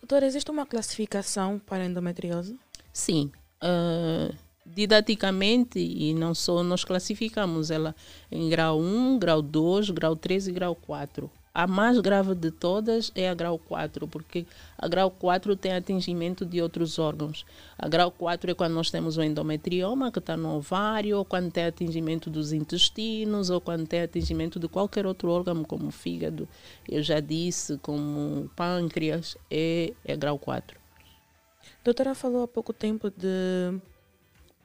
[0.00, 2.56] Doutora, existe uma classificação para endometriose?
[2.92, 3.32] Sim.
[3.60, 7.94] Uh, didaticamente, e não só nós classificamos ela
[8.30, 11.30] em grau 1, grau 2, grau 3 e grau 4.
[11.58, 14.44] A mais grave de todas é a grau 4, porque
[14.76, 17.46] a grau 4 tem atingimento de outros órgãos.
[17.78, 21.50] A grau 4 é quando nós temos o endometrioma, que está no ovário, ou quando
[21.50, 26.46] tem atingimento dos intestinos, ou quando tem atingimento de qualquer outro órgão, como o fígado,
[26.86, 30.78] eu já disse, como pâncreas, é, é grau 4.
[30.78, 33.80] A doutora falou há pouco tempo de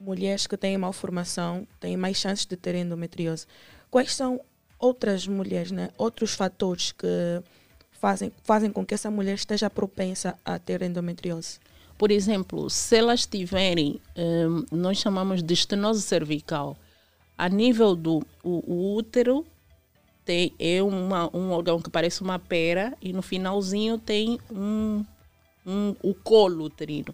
[0.01, 3.45] mulheres que têm malformação têm mais chances de ter endometriose.
[3.89, 4.41] Quais são
[4.79, 5.89] outras mulheres, né?
[5.97, 7.07] outros fatores que
[7.91, 11.59] fazem, fazem com que essa mulher esteja propensa a ter endometriose?
[11.97, 16.75] Por exemplo, se elas tiverem, um, nós chamamos de estenose cervical,
[17.37, 19.45] a nível do o, útero,
[20.25, 25.05] tem, é uma, um órgão que parece uma pera e no finalzinho tem um,
[25.65, 27.13] um, o colo uterino.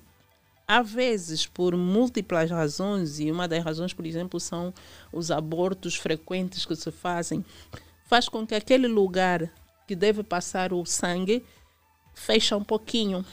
[0.68, 4.74] Às vezes, por múltiplas razões, e uma das razões, por exemplo, são
[5.14, 7.46] os abortos frequentes que se fazem,
[8.06, 9.50] faz com que aquele lugar
[9.88, 11.46] que deve passar o sangue
[12.14, 13.26] feche um pouquinho.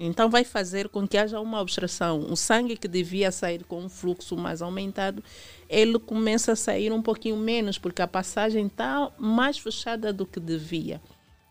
[0.00, 2.20] Então, vai fazer com que haja uma obstrução.
[2.20, 5.22] O sangue que devia sair com um fluxo mais aumentado,
[5.68, 10.40] ele começa a sair um pouquinho menos, porque a passagem está mais fechada do que
[10.40, 11.02] devia.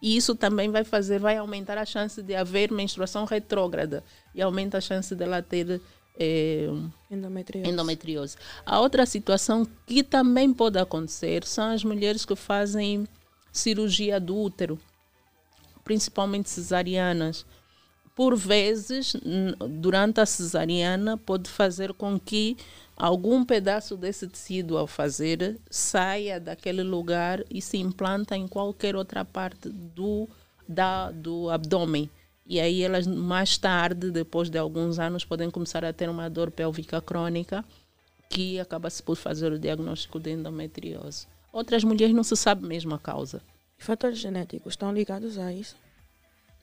[0.01, 4.77] E isso também vai fazer, vai aumentar a chance de haver menstruação retrógrada e aumenta
[4.77, 5.81] a chance dela ter
[6.19, 6.67] é,
[7.09, 7.69] Endometriose.
[7.69, 8.37] endometriose.
[8.65, 13.07] A outra situação que também pode acontecer são as mulheres que fazem
[13.51, 14.79] cirurgia do útero,
[15.83, 17.45] principalmente cesarianas.
[18.15, 19.15] Por vezes,
[19.79, 22.57] durante a cesariana, pode fazer com que
[22.97, 29.23] algum pedaço desse tecido, ao fazer, saia daquele lugar e se implanta em qualquer outra
[29.23, 30.27] parte do,
[30.67, 32.09] da, do abdômen.
[32.45, 36.49] E aí elas mais tarde, depois de alguns anos, podem começar a ter uma dor
[36.49, 37.63] pélvica crônica
[38.29, 41.27] que acaba-se por fazer o diagnóstico de endometriose.
[41.53, 43.41] Outras mulheres não se sabe mesmo a causa.
[43.77, 45.75] Fatores genéticos estão ligados a isso?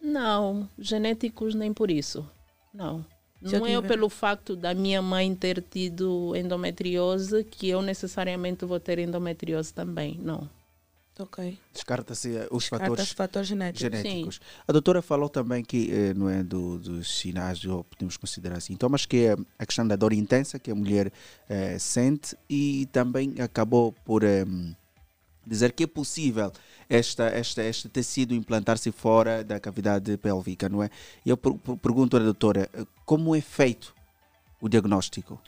[0.01, 2.29] Não, genéticos nem por isso.
[2.73, 3.05] Não.
[3.45, 8.99] Não é pelo facto da minha mãe ter tido endometriose que eu necessariamente vou ter
[8.99, 10.19] endometriose também.
[10.23, 10.49] Não.
[11.19, 11.57] Ok.
[11.73, 13.81] Descarta-se eh, os Cartas fatores fatores genéticos.
[13.81, 14.41] genéticos.
[14.67, 19.07] A doutora falou também que eh, não é do, dos sinais, ou podemos considerar sintomas,
[19.07, 21.13] que é a questão da dor intensa que a mulher
[21.49, 24.45] eh, sente e também acabou por eh,
[25.47, 26.53] dizer que é possível
[26.89, 30.91] esta, esta, este tecido implantar-se fora da cavidade pélvica, não é?
[31.25, 32.69] E eu per- per- pergunto à doutora,
[33.05, 33.95] como é feito
[34.61, 35.41] o diagnóstico?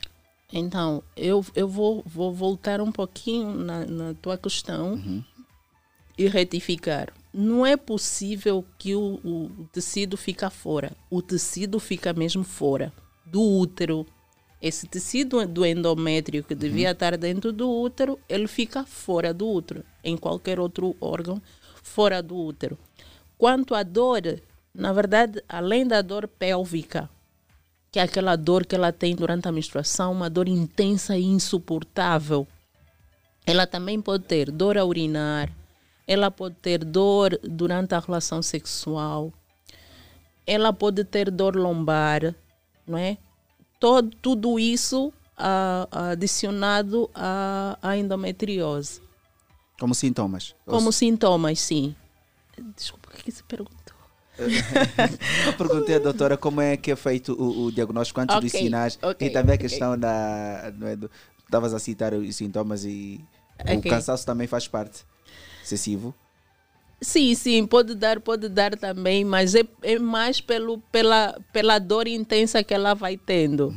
[0.51, 4.95] Então, eu, eu vou, vou voltar um pouquinho na, na tua questão
[6.17, 7.13] e retificar.
[7.33, 10.95] Não é possível que o, o tecido fica fora.
[11.09, 12.91] O tecido fica mesmo fora
[13.25, 14.05] do útero.
[14.61, 19.83] Esse tecido do endométrio que devia estar dentro do útero, ele fica fora do útero,
[20.03, 21.41] em qualquer outro órgão
[21.83, 22.77] fora do útero.
[23.37, 24.41] Quanto à dor,
[24.73, 27.07] na verdade, além da dor pélvica,
[27.91, 32.47] que é aquela dor que ela tem durante a menstruação, uma dor intensa e insuportável.
[33.45, 35.51] Ela também pode ter dor a urinar,
[36.07, 39.31] ela pode ter dor durante a relação sexual,
[40.45, 42.35] ela pode ter dor lombar,
[42.85, 43.17] não é?
[43.79, 49.01] Todo, tudo isso ah, adicionado à, à endometriose.
[49.79, 50.55] Como sintomas?
[50.65, 51.95] Como sintomas, sim.
[52.75, 53.77] Desculpa, o que que você perguntou?
[55.45, 58.61] Eu perguntei à doutora como é que é feito o, o diagnóstico antes dos Ok,
[58.61, 60.71] sinais ok, e também a questão da.
[60.77, 60.97] Não é,
[61.43, 63.19] estavas a citar os sintomas e
[63.59, 65.05] o cansaço também faz parte.
[65.63, 66.13] Excessivo.
[66.99, 72.07] Sim, sim, pode dar, pode dar também, mas é, é mais pelo, pela, pela dor
[72.07, 73.71] intensa que ela vai tendo.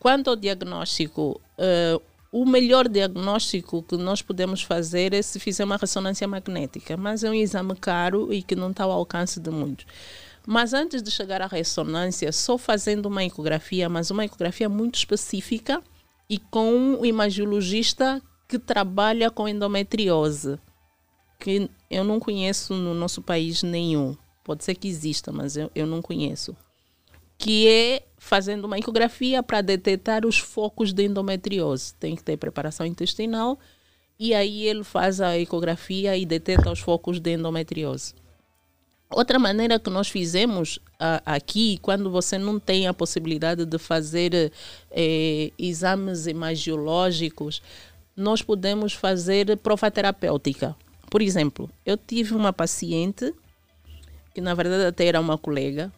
[0.00, 2.00] Quanto ao diagnóstico, eh,
[2.32, 7.30] o melhor diagnóstico que nós podemos fazer é se fizer uma ressonância magnética, mas é
[7.30, 9.86] um exame caro e que não está ao alcance de muitos.
[10.44, 15.82] Mas antes de chegar à ressonância, só fazendo uma ecografia, mas uma ecografia muito específica
[16.28, 20.58] e com um imagiologista que trabalha com endometriose
[21.38, 24.16] que eu não conheço no nosso país nenhum.
[24.44, 26.56] Pode ser que exista, mas eu, eu não conheço.
[27.38, 31.94] Que é fazendo uma ecografia para detectar os focos de endometriose.
[31.94, 33.58] Tem que ter preparação intestinal
[34.18, 38.14] e aí ele faz a ecografia e detecta os focos de endometriose.
[39.10, 44.52] Outra maneira que nós fizemos ah, aqui, quando você não tem a possibilidade de fazer
[44.90, 47.62] eh, exames imagiológicos,
[48.16, 50.74] nós podemos fazer prova terapêutica.
[51.16, 53.32] Por exemplo, eu tive uma paciente,
[54.34, 55.90] que na verdade até era uma colega,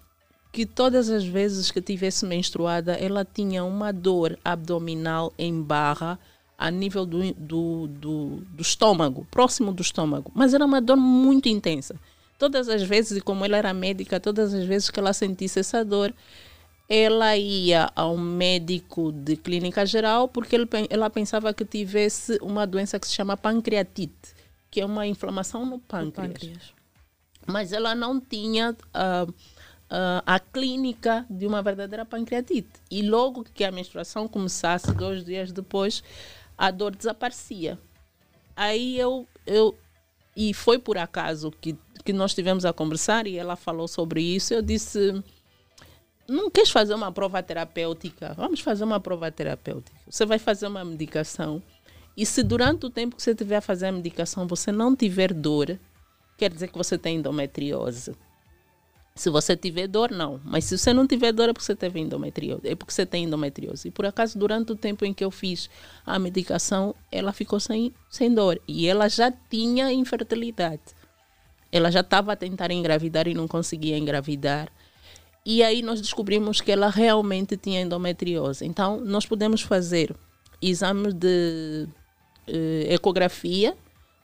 [0.52, 6.20] que todas as vezes que tivesse menstruada, ela tinha uma dor abdominal em barra
[6.56, 10.30] a nível do, do, do, do estômago, próximo do estômago.
[10.36, 11.96] Mas era uma dor muito intensa.
[12.38, 15.84] Todas as vezes, e como ela era médica, todas as vezes que ela sentisse essa
[15.84, 16.14] dor,
[16.88, 23.00] ela ia ao médico de clínica geral porque ele, ela pensava que tivesse uma doença
[23.00, 24.38] que se chama pancreatite,
[24.70, 26.74] que é uma inflamação no pâncreas Pâncreas.
[27.46, 29.26] mas ela não tinha ah,
[29.90, 32.68] ah, a clínica de uma verdadeira pancreatite.
[32.90, 36.02] E logo que a menstruação começasse, dois dias depois,
[36.56, 37.78] a dor desaparecia.
[38.54, 39.78] Aí eu, eu
[40.36, 44.52] e foi por acaso que, que nós tivemos a conversar e ela falou sobre isso.
[44.52, 45.22] Eu disse:
[46.28, 48.34] Não queres fazer uma prova terapêutica?
[48.36, 49.96] Vamos fazer uma prova terapêutica.
[50.08, 51.62] Você vai fazer uma medicação.
[52.18, 55.78] E se durante o tempo que você estiver fazer a medicação você não tiver dor,
[56.36, 58.12] quer dizer que você tem endometriose.
[59.14, 60.40] Se você tiver dor, não.
[60.44, 62.66] Mas se você não tiver dor, é porque você teve endometriose.
[62.66, 63.86] É porque você tem endometriose.
[63.86, 65.70] E por acaso, durante o tempo em que eu fiz
[66.04, 68.60] a medicação, ela ficou sem, sem dor.
[68.66, 70.82] E ela já tinha infertilidade.
[71.70, 74.72] Ela já estava a tentar engravidar e não conseguia engravidar.
[75.46, 78.66] E aí nós descobrimos que ela realmente tinha endometriose.
[78.66, 80.14] Então, nós podemos fazer
[80.60, 81.88] exames de
[82.88, 83.76] ecografia,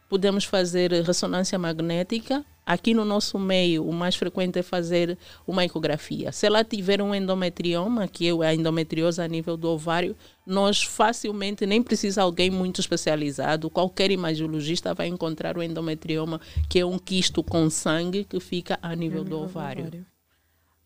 [0.09, 6.33] podemos fazer ressonância magnética Aqui no nosso meio, o mais frequente é fazer uma ecografia.
[6.33, 10.17] Se ela tiver um endometrioma, que é a endometriose a nível do ovário,
[10.47, 16.87] nós facilmente, nem precisa alguém muito especializado, qualquer imagiologista vai encontrar o endometrioma, que é
[16.87, 19.83] um quisto com sangue que fica a nível, do, ovário.
[19.83, 20.07] do ovário.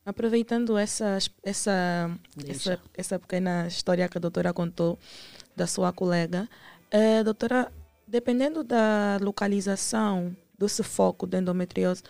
[0.04, 2.10] Aproveitando essa, essa,
[2.44, 4.98] essa, essa pequena história que a doutora contou
[5.54, 6.48] da sua colega,
[6.90, 7.72] eh, doutora,
[8.06, 12.02] dependendo da localização desse foco da endometriose,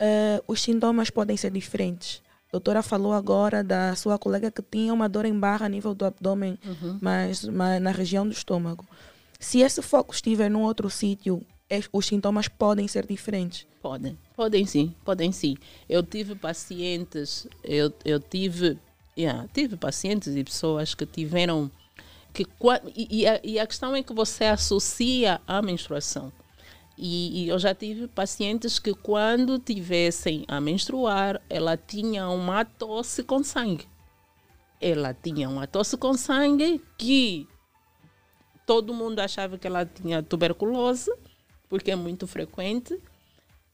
[0.00, 2.22] uh, os sintomas podem ser diferentes.
[2.48, 5.94] A doutora falou agora da sua colega que tinha uma dor em barra a nível
[5.94, 6.98] do abdômen, uhum.
[7.00, 8.86] mas, mas na região do estômago.
[9.40, 11.44] Se esse foco estiver num outro sítio,
[11.92, 13.66] os sintomas podem ser diferentes?
[13.80, 15.56] Podem, podem sim, podem sim.
[15.88, 18.78] Eu tive pacientes, eu, eu tive,
[19.18, 21.70] yeah, tive pacientes e pessoas que tiveram
[22.32, 22.46] que
[22.96, 26.32] e, a, e a questão é que você associa a menstruação.
[26.96, 33.22] E, e, eu já tive pacientes que, quando tivessem a menstruar, ela tinha uma tosse
[33.22, 33.88] com sangue.
[34.80, 37.48] Ela tinha uma tosse com sangue que
[38.66, 41.12] todo mundo achava que ela tinha tuberculose,
[41.68, 42.98] porque é muito frequente,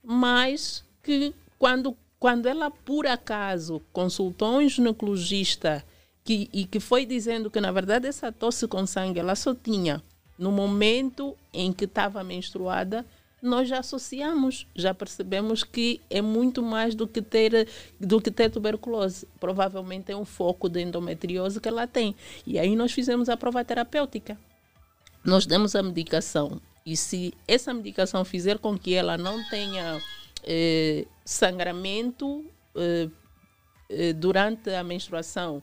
[0.02, 5.84] mas que quando, quando ela, por acaso, consultou um ginecologista
[6.28, 10.02] que, e que foi dizendo que, na verdade, essa tosse com sangue ela só tinha
[10.38, 13.06] no momento em que estava menstruada,
[13.40, 17.66] nós já associamos, já percebemos que é muito mais do que ter
[17.98, 19.26] do que ter tuberculose.
[19.40, 22.14] Provavelmente é um foco de endometriose que ela tem.
[22.46, 24.38] E aí nós fizemos a prova terapêutica.
[25.24, 29.98] Nós demos a medicação e se essa medicação fizer com que ela não tenha
[30.44, 32.44] eh, sangramento
[32.76, 33.08] eh,
[33.88, 35.62] eh, durante a menstruação,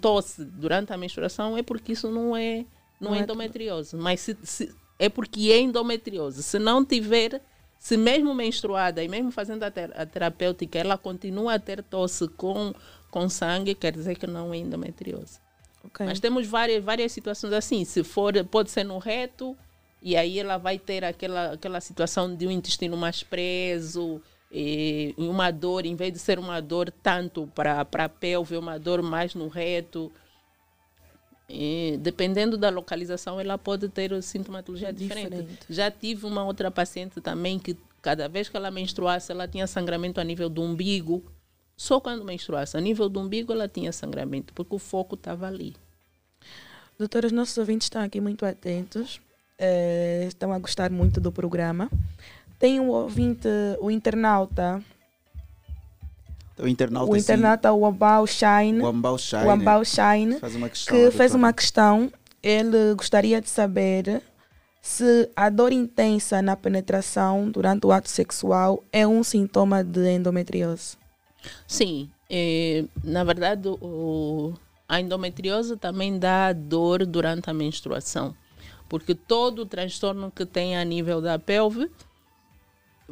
[0.00, 2.64] tosse durante a menstruação, é porque isso não é
[3.00, 3.96] não, não é endometriose.
[3.96, 6.42] Mas se, se, é porque é endometriose.
[6.42, 7.40] Se não tiver,
[7.78, 12.28] se mesmo menstruada e mesmo fazendo a, ter, a terapêutica, ela continua a ter tosse
[12.28, 12.72] com,
[13.10, 15.40] com sangue, quer dizer que não é endometriose.
[15.84, 16.06] Okay.
[16.06, 17.84] Mas temos várias, várias situações assim.
[17.84, 19.56] Se for, pode ser no reto,
[20.00, 24.22] e aí ela vai ter aquela, aquela situação de um intestino mais preso,
[24.52, 29.00] e uma dor, em vez de ser uma dor tanto para a pelve, uma dor
[29.00, 30.12] mais no reto.
[31.48, 35.30] E, dependendo da localização, ela pode ter sintomatologia é diferente.
[35.30, 35.66] diferente.
[35.70, 40.20] Já tive uma outra paciente também que cada vez que ela menstruasse, ela tinha sangramento
[40.20, 41.24] a nível do umbigo.
[41.74, 45.74] Só quando menstruasse, a nível do umbigo, ela tinha sangramento, porque o foco estava ali.
[46.98, 49.20] Doutora, os nossos ouvintes estão aqui muito atentos,
[49.58, 51.90] é, estão a gostar muito do programa.
[52.62, 53.48] Tem um ouvinte,
[53.80, 54.80] o internauta.
[56.56, 61.10] O internauta, o internauta o Ambau Shine, o Ambau Shine, Shine faz uma questão, que
[61.10, 62.12] fez uma questão.
[62.40, 64.22] Ele gostaria de saber
[64.80, 70.96] se a dor intensa na penetração durante o ato sexual é um sintoma de endometriose.
[71.66, 74.54] Sim, é, na verdade o,
[74.88, 78.32] a endometriose também dá dor durante a menstruação,
[78.88, 81.90] porque todo o transtorno que tem a nível da pelve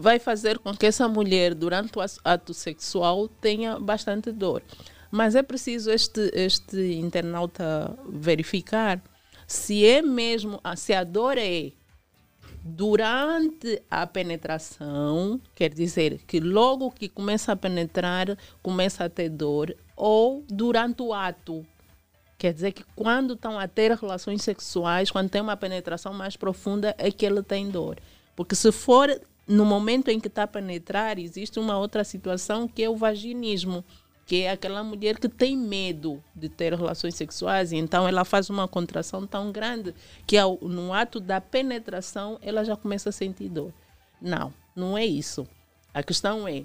[0.01, 4.63] vai fazer com que essa mulher, durante o ato sexual, tenha bastante dor.
[5.11, 9.03] Mas é preciso este, este internauta verificar
[9.47, 11.73] se é mesmo, se a dor é
[12.63, 19.75] durante a penetração, quer dizer que logo que começa a penetrar, começa a ter dor,
[19.97, 21.67] ou durante o ato.
[22.39, 26.95] Quer dizer que quando estão a ter relações sexuais, quando tem uma penetração mais profunda,
[26.97, 27.99] é que ele tem dor.
[28.37, 29.21] Porque se for
[29.51, 33.85] no momento em que está a penetrar, existe uma outra situação que é o vaginismo,
[34.25, 38.69] que é aquela mulher que tem medo de ter relações sexuais, então ela faz uma
[38.69, 39.93] contração tão grande
[40.25, 43.73] que ao, no ato da penetração ela já começa a sentir dor.
[44.23, 45.45] Não, não é isso.
[45.93, 46.65] A questão é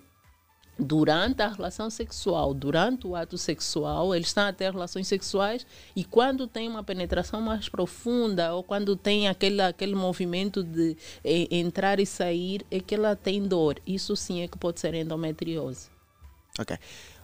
[0.77, 5.65] durante a relação sexual, durante o ato sexual, eles estão a ter relações sexuais
[5.95, 11.47] e quando tem uma penetração mais profunda ou quando tem aquele, aquele movimento de eh,
[11.51, 13.79] entrar e sair, é que ela tem dor.
[13.85, 15.87] Isso sim é que pode ser endometriose.
[16.59, 16.77] Ok.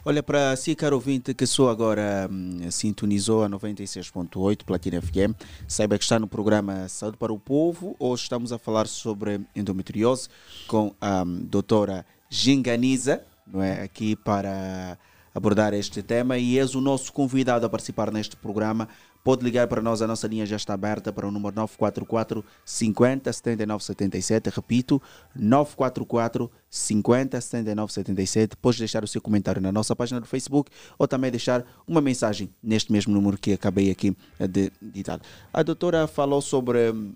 [0.03, 5.35] Olha, para si, caro ouvinte, que só agora hum, sintonizou a 96.8 Platina FM,
[5.67, 7.95] saiba que está no programa Saúde para o Povo.
[7.99, 10.27] Hoje estamos a falar sobre endometriose
[10.67, 14.97] com a hum, doutora Ginganiza, não é, aqui para
[15.33, 18.87] abordar este tema e és o nosso convidado a participar neste programa.
[19.23, 23.31] Pode ligar para nós, a nossa linha já está aberta para o número 944 50
[23.31, 24.49] 79 77.
[24.49, 25.01] Repito,
[25.35, 28.57] 944 50 79 77.
[28.57, 32.49] Pode deixar o seu comentário na nossa página do Facebook ou também deixar uma mensagem
[32.63, 34.17] neste mesmo número que acabei aqui
[34.49, 35.21] de ditar.
[35.53, 37.13] A doutora falou sobre hum,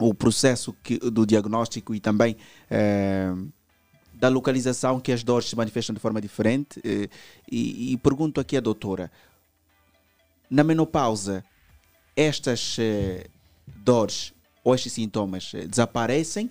[0.00, 2.36] o processo que, do diagnóstico e também.
[2.70, 3.34] Eh,
[4.22, 6.80] da localização que as dores se manifestam de forma diferente.
[6.84, 7.08] eh,
[7.50, 9.10] E, e pergunto aqui à doutora:
[10.48, 11.44] na menopausa,
[12.14, 13.26] estas eh,
[13.66, 16.48] dores ou estes sintomas eh, desaparecem?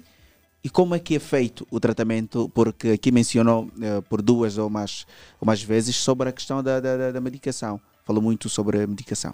[0.64, 2.50] E como é que é feito o tratamento?
[2.54, 5.08] Porque aqui mencionou eh, por duas ou mais,
[5.40, 7.80] ou mais vezes sobre a questão da, da, da- medicação.
[8.04, 9.34] Falou muito sobre a medicação.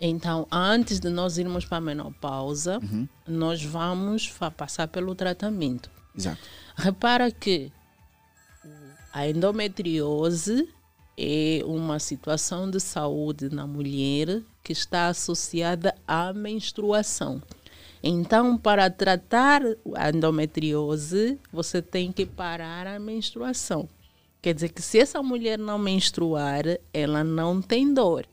[0.00, 2.80] Então, antes de nós irmos para a menopausa,
[3.28, 5.90] nós vamos passar pelo tratamento.
[6.16, 6.40] Exato.
[6.76, 7.72] Repara que
[9.12, 10.68] a endometriose
[11.16, 17.42] é uma situação de saúde na mulher que está associada à menstruação.
[18.02, 19.62] Então, para tratar
[19.94, 23.88] a endometriose, você tem que parar a menstruação.
[24.40, 28.26] Quer dizer que se essa mulher não menstruar, ela não tem dor.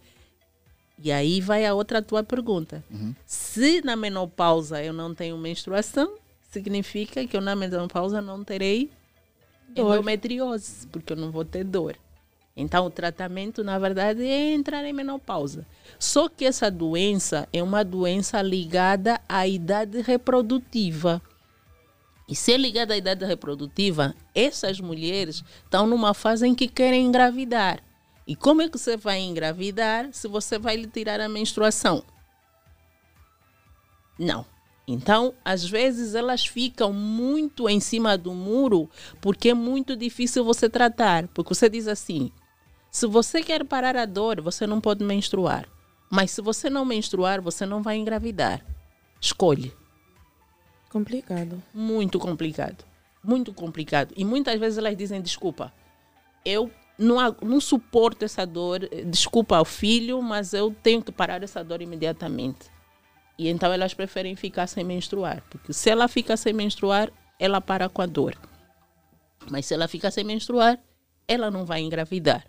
[0.98, 2.84] E aí vai a outra tua pergunta.
[3.26, 6.16] Se na menopausa eu não tenho menstruação,
[6.50, 8.92] significa que eu na menopausa não terei
[9.70, 9.94] Dor.
[9.94, 11.96] endometriose, porque eu não vou ter dor.
[12.56, 15.66] Então, o tratamento, na verdade, é entrar em menopausa.
[15.98, 21.22] Só que essa doença é uma doença ligada à idade reprodutiva.
[22.28, 27.06] E se é ligada à idade reprodutiva, essas mulheres estão numa fase em que querem
[27.06, 27.82] engravidar.
[28.28, 32.04] E como é que você vai engravidar se você vai lhe tirar a menstruação?
[34.20, 34.46] Não.
[34.92, 38.90] Então, às vezes, elas ficam muito em cima do muro
[39.22, 41.28] porque é muito difícil você tratar.
[41.28, 42.32] Porque você diz assim:
[42.90, 45.70] se você quer parar a dor, você não pode menstruar.
[46.10, 48.66] Mas se você não menstruar, você não vai engravidar.
[49.22, 49.72] Escolhe.
[50.90, 51.62] Complicado.
[51.74, 52.84] Muito complicado.
[53.24, 54.14] Muito complicado.
[54.18, 55.72] E muitas vezes elas dizem: desculpa,
[56.44, 61.64] eu não, não suporto essa dor, desculpa ao filho, mas eu tenho que parar essa
[61.64, 62.79] dor imediatamente.
[63.40, 67.10] E então elas preferem ficar sem menstruar, porque se ela fica sem menstruar,
[67.40, 68.36] ela para com a dor.
[69.50, 70.78] Mas se ela fica sem menstruar,
[71.26, 72.46] ela não vai engravidar.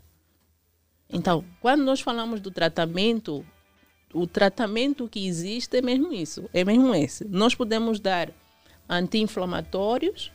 [1.09, 3.47] Então, quando nós falamos do tratamento,
[4.13, 7.25] o tratamento que existe é mesmo isso, é mesmo esse.
[7.25, 8.33] Nós podemos dar
[8.89, 10.33] anti-inflamatórios,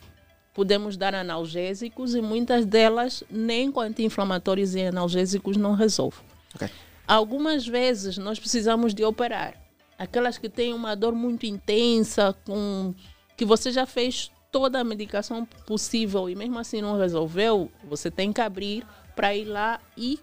[0.54, 6.20] podemos dar analgésicos e muitas delas nem com anti-inflamatórios e analgésicos não resolve.
[6.56, 6.70] Ok.
[7.06, 9.65] Algumas vezes nós precisamos de operar.
[9.98, 12.94] Aquelas que têm uma dor muito intensa, com
[13.38, 18.32] que você já fez toda a medicação possível e mesmo assim não resolveu, você tem
[18.32, 18.86] que abrir
[19.16, 20.20] para ir lá e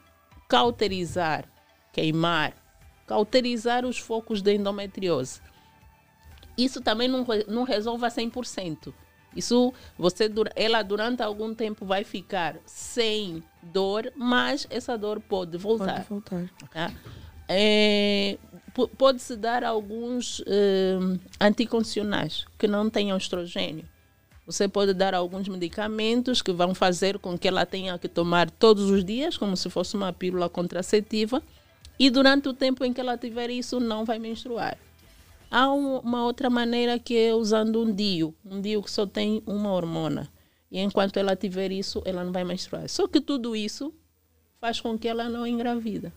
[0.49, 1.45] cauterizar,
[1.93, 2.55] queimar,
[3.07, 5.41] cauterizar os focos da endometriose.
[6.57, 8.93] Isso também não, não resolve a 100%.
[9.35, 16.05] Isso, você, ela durante algum tempo vai ficar sem dor, mas essa dor pode voltar.
[16.05, 16.51] Pode voltar.
[16.71, 16.93] Tá?
[17.49, 18.39] É,
[18.97, 20.99] Pode-se dar alguns eh,
[21.41, 23.85] anticoncepcionais que não tenham estrogênio.
[24.47, 28.91] Você pode dar alguns medicamentos que vão fazer com que ela tenha que tomar todos
[28.91, 31.43] os dias, como se fosse uma pílula contraceptiva,
[31.99, 34.77] e durante o tempo em que ela tiver isso, não vai menstruar.
[35.51, 39.43] Há um- uma outra maneira que é usando um DIU, um DIU que só tem
[39.47, 40.29] uma hormona.
[40.71, 42.89] E enquanto ela tiver isso, ela não vai menstruar.
[42.89, 43.93] Só que tudo isso
[44.59, 46.11] faz com que ela não engravida.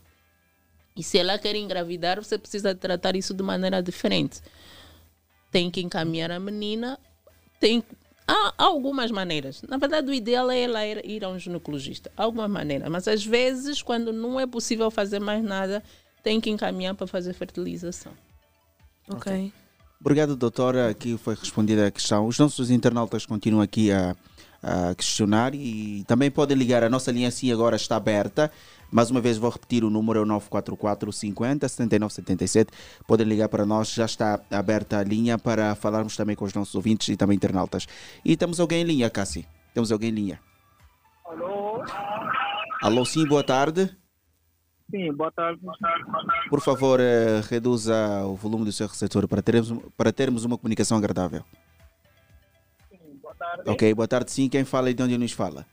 [0.96, 4.41] E se ela quer engravidar, você precisa tratar isso de maneira diferente.
[5.52, 6.98] Tem que encaminhar a menina,
[7.60, 7.84] tem
[8.28, 9.62] há algumas maneiras.
[9.68, 12.89] Na verdade, o ideal é ela ir, a um ginecologista, alguma maneira.
[12.89, 15.84] Mas às vezes, quando não é possível fazer mais nada,
[16.24, 18.12] tem que encaminhar para fazer fertilização.
[19.10, 19.52] Ok.
[20.00, 20.89] Obrigado, doutora.
[20.89, 22.28] Aqui foi respondida a questão.
[22.28, 24.16] Os nossos internautas continuam aqui a,
[24.62, 26.84] a questionar e também podem ligar.
[26.84, 28.52] A nossa linha sim agora está aberta.
[28.91, 32.71] Mais uma vez vou repetir o número é o 944 50 79 77.
[33.07, 36.75] Podem ligar para nós, já está aberta a linha para falarmos também com os nossos
[36.75, 37.88] ouvintes e também internautas.
[38.23, 39.45] E temos alguém em linha, Cassi?
[39.73, 40.39] Temos alguém em linha.
[41.25, 41.83] Alô?
[42.81, 43.95] Alô, sim, boa tarde.
[44.89, 45.59] Sim, boa tarde.
[46.49, 50.97] Por favor, eh, reduza o volume do seu receptor para termos, para termos uma comunicação
[50.97, 51.43] agradável.
[52.89, 53.69] Sim, boa tarde.
[53.69, 54.47] Ok, boa tarde sim.
[54.47, 55.65] Quem fala e de onde nos fala?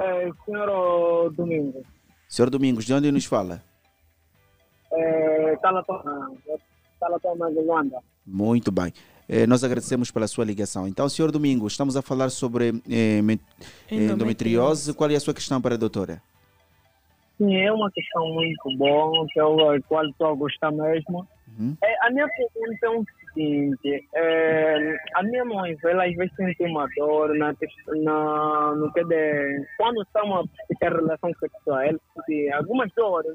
[0.00, 1.82] É, senhor Domingo,
[2.28, 3.62] Senhor Domingos, de onde nos fala?
[4.92, 6.30] é, Talatona,
[6.98, 7.98] Talatona Luanda.
[8.26, 8.92] Muito bem.
[9.28, 10.88] Eh, nós agradecemos pela sua ligação.
[10.88, 13.38] Então, senhor Domingos, estamos a falar sobre eh, men-
[13.90, 14.92] eh, endometriose.
[14.92, 16.20] Qual é a sua questão para a doutora?
[17.38, 21.26] Sim, é uma questão muito boa, que eu, a qual estou a gostar mesmo.
[21.58, 21.76] Uhum.
[21.82, 26.62] É, a minha pergunta é o seguinte, é, a minha mãe, ela às vezes sente
[26.64, 27.54] uma dor na,
[28.02, 33.32] na, no que de, quando estamos a ter relação sexual, ela sente algumas dores,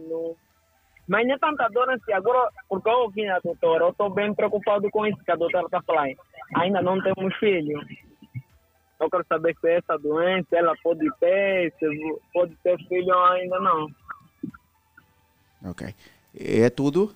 [1.07, 4.33] mas não é tanta dor assim, agora, porque eu ouvi a doutora, eu estou bem
[4.33, 6.15] preocupado com isso que a doutora está falando.
[6.55, 7.79] Ainda não temos filho.
[8.99, 11.85] Eu quero saber se essa doença ela pode ter, se
[12.33, 13.87] pode ter filho ou ainda não.
[15.65, 15.93] Ok.
[16.37, 17.13] É tudo?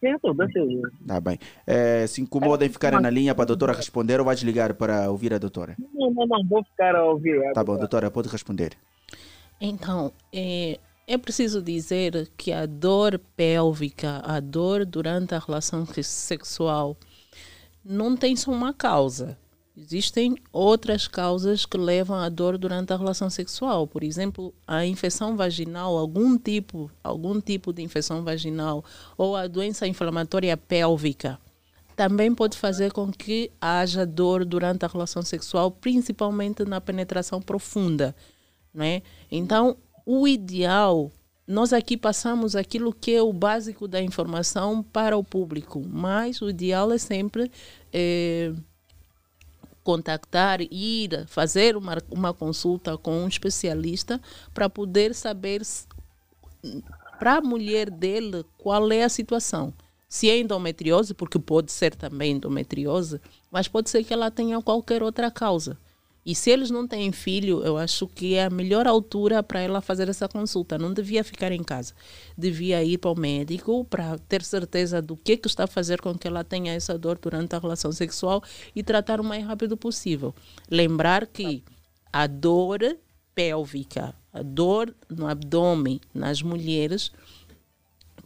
[0.00, 0.90] Sim, tudo, é tudo.
[1.06, 1.38] Tá bem.
[1.66, 5.10] É, se incomoda em ficar na linha para a doutora responder ou vais ligar para
[5.10, 5.76] ouvir a doutora?
[5.94, 7.38] Não, não, não, vou ficar a ouvir.
[7.52, 8.72] Tá bom, doutora, pode responder.
[9.60, 16.96] Então, é, é preciso dizer que a dor pélvica, a dor durante a relação sexual,
[17.84, 19.36] não tem só uma causa.
[19.76, 23.86] Existem outras causas que levam à dor durante a relação sexual.
[23.86, 28.84] Por exemplo, a infecção vaginal, algum tipo, algum tipo de infecção vaginal
[29.16, 31.38] ou a doença inflamatória pélvica
[31.96, 38.16] também pode fazer com que haja dor durante a relação sexual, principalmente na penetração profunda,
[38.72, 39.02] não é?
[39.30, 41.12] Então, o ideal
[41.46, 46.48] nós aqui passamos aquilo que é o básico da informação para o público, mas o
[46.48, 47.50] ideal é sempre
[47.92, 48.52] é,
[49.90, 54.20] contactar, ir fazer uma, uma consulta com um especialista
[54.54, 55.62] para poder saber
[57.18, 59.74] para a mulher dele qual é a situação.
[60.08, 63.20] Se é endometriose, porque pode ser também endometriose,
[63.50, 65.76] mas pode ser que ela tenha qualquer outra causa.
[66.24, 69.80] E se eles não têm filho, eu acho que é a melhor altura para ela
[69.80, 70.78] fazer essa consulta.
[70.78, 71.94] Não devia ficar em casa.
[72.36, 76.16] Devia ir para o médico para ter certeza do que, que está a fazer com
[76.16, 78.42] que ela tenha essa dor durante a relação sexual
[78.76, 80.34] e tratar o mais rápido possível.
[80.70, 81.64] Lembrar que
[82.12, 82.80] a dor
[83.34, 87.10] pélvica, a dor no abdômen nas mulheres,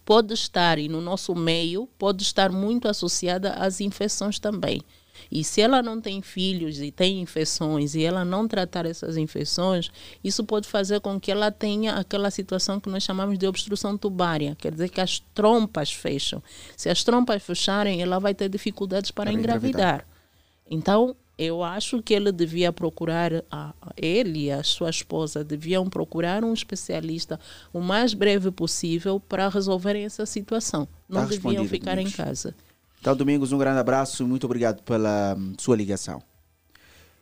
[0.04, 4.82] pode estar, e no nosso meio, pode estar muito associada às infecções também.
[5.30, 9.90] E se ela não tem filhos e tem infecções e ela não tratar essas infecções,
[10.22, 14.56] isso pode fazer com que ela tenha aquela situação que nós chamamos de obstrução tubária,
[14.56, 16.42] quer dizer que as trompas fecham.
[16.76, 19.70] Se as trompas fecharem, ela vai ter dificuldades para, engravidar.
[19.70, 20.06] engravidar.
[20.70, 26.44] Então, eu acho que ele devia procurar, a, ele e a sua esposa deviam procurar
[26.44, 27.40] um especialista
[27.72, 30.86] o mais breve possível para resolverem essa situação.
[31.08, 32.54] Não tá deviam ficar em casa.
[33.04, 36.22] Então, Domingos, um grande abraço e muito obrigado pela hum, sua ligação.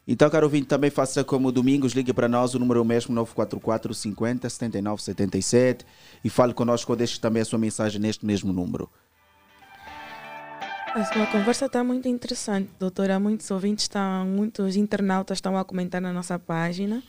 [0.06, 3.12] Então, caro ouvinte, também faça como Domingos, ligue para nós, o número é o mesmo,
[3.12, 5.84] 944 50 79 77
[6.22, 8.88] e fale conosco ou deixe também a sua mensagem neste mesmo número.
[10.94, 13.18] A conversa está muito interessante, doutora.
[13.18, 17.02] Muitos ouvintes estão, muitos internautas estão a comentar na nossa página.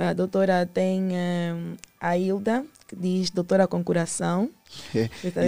[0.00, 4.48] A doutora tem um, a Hilda, que diz doutora com coração.
[4.94, 5.06] É.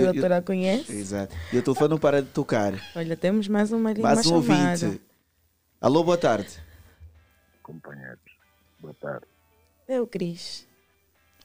[0.08, 0.92] a doutora eu, conhece.
[0.92, 1.36] Exato.
[1.52, 2.72] E o telefone não para de tocar.
[2.96, 4.86] Olha, temos mais uma linha Mais um chamada.
[4.86, 5.00] ouvinte.
[5.80, 6.58] Alô, boa tarde.
[7.62, 8.18] Companheiros,
[8.80, 9.26] boa tarde.
[9.86, 10.66] É o Cris.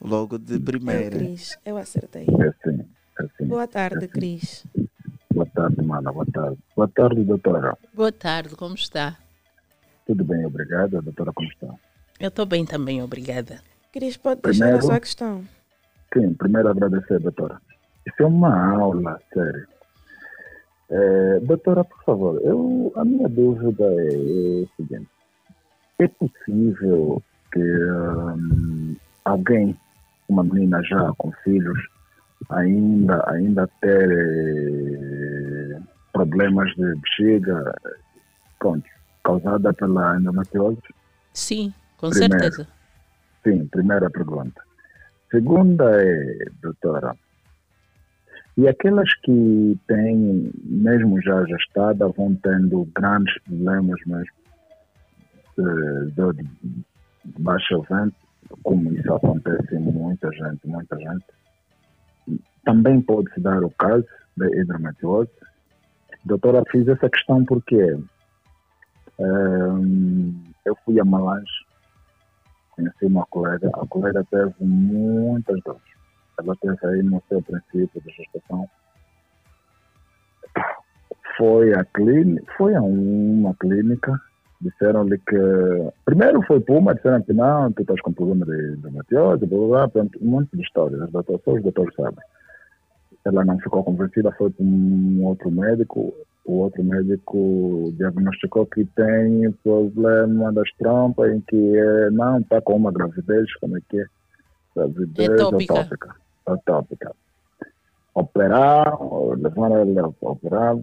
[0.02, 1.14] Logo de primeira.
[1.14, 2.26] É o Cris, eu acertei.
[2.26, 2.80] É assim,
[3.20, 3.46] é assim.
[3.46, 4.08] Boa tarde, é assim.
[4.08, 4.66] Cris.
[5.32, 6.58] Boa tarde, Mana, boa tarde.
[6.74, 7.78] Boa tarde, doutora.
[7.94, 9.16] Boa tarde, como está?
[10.04, 11.00] Tudo bem, obrigada.
[11.00, 11.72] Doutora, como está?
[12.18, 13.60] Eu estou bem também, obrigada.
[13.92, 15.44] Cris, pode deixar a sua questão.
[16.12, 17.60] Sim, primeiro agradecer, doutora.
[18.06, 19.66] Isso é uma aula, sério.
[20.88, 25.08] É, doutora, por favor, eu, a minha dúvida é, é o seguinte.
[25.98, 29.76] É possível que um, alguém,
[30.28, 31.78] uma menina já com filhos,
[32.50, 35.80] ainda, ainda ter eh,
[36.12, 37.74] problemas de bexiga
[38.58, 38.84] pronto,
[39.24, 40.78] causada pela endometriose?
[41.32, 42.38] Sim, com Primeiro.
[42.38, 42.68] certeza.
[43.42, 44.60] Sim, primeira pergunta.
[45.30, 47.16] Segunda é, doutora,
[48.56, 54.36] e aquelas que têm, mesmo já gestada, vão tendo grandes problemas mesmo
[55.58, 58.16] de, de baixo vento,
[58.62, 61.26] como isso acontece em muita gente, muita gente.
[62.64, 64.06] Também pode-se dar o caso
[64.38, 65.30] da hidrometeose.
[66.24, 67.98] Doutora, fiz essa questão porque
[69.18, 71.65] um, eu fui a Malange
[72.76, 75.82] conheci uma colega, a colega teve muitas dores.
[76.38, 78.68] Ela teve aí no seu princípio de gestação.
[81.36, 84.20] Foi a clínica, foi a uma clínica,
[84.60, 85.36] disseram-lhe que.
[86.04, 90.04] Primeiro foi Puma, disseram que não, tu estás com problema de endometriose, blá blá blá,
[90.20, 92.24] um monte de histórias, os doutores, só os doutores sabem.
[93.26, 96.14] Ela não ficou convencida, foi para um outro médico,
[96.44, 102.76] o outro médico diagnosticou que tem problema das trompas, em que é, não está com
[102.76, 104.06] uma gravidez, como é que é?
[104.76, 106.16] Gravidez atópica.
[106.46, 107.12] Atópica.
[108.14, 108.96] Operar,
[109.36, 110.76] levaram ela a operar.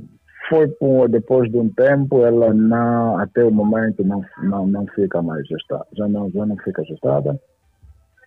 [0.49, 5.21] Foi por, depois de um tempo, ela não, até o momento não, não, não fica
[5.21, 5.85] mais gestada.
[5.93, 7.39] Já não, já não fica gestada.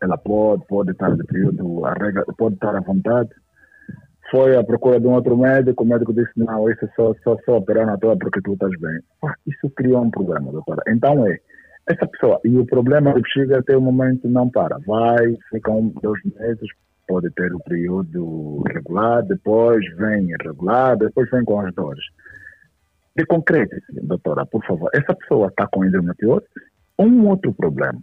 [0.01, 1.83] Ela pode, pode estar de período,
[2.39, 3.29] pode estar à vontade
[4.31, 7.37] foi à procura de um outro médico, o médico disse, não, isso é só, só,
[7.45, 9.01] só operar na tua porque tu estás bem.
[9.47, 10.83] Isso criou um problema, doutora.
[10.89, 11.39] Então é,
[11.89, 14.79] essa pessoa, e o problema do bexiga até o momento não para.
[14.87, 16.69] Vai, fica um, dois meses,
[17.07, 22.05] pode ter o período regular, depois vem irregular, depois vem com as dores.
[23.17, 26.45] De concreto, doutora, por favor, essa pessoa está com endometriose?
[26.99, 28.01] Um outro problema.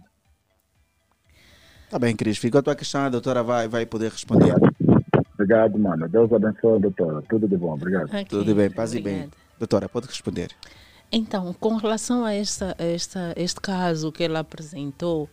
[1.90, 2.38] Tá bem, Cris.
[2.38, 4.52] Ficou a tua questão, a doutora vai, vai poder responder.
[5.34, 6.08] Obrigado, mano.
[6.08, 7.22] Deus abençoe, doutora.
[7.28, 7.74] Tudo de bom.
[7.74, 8.06] Obrigado.
[8.06, 9.14] Ok, Tudo bem, paz e bem.
[9.14, 9.36] obrigada.
[9.58, 10.50] Doutora, pode responder.
[11.10, 15.28] Então, com relação a esta, esta, este caso que ela apresentou,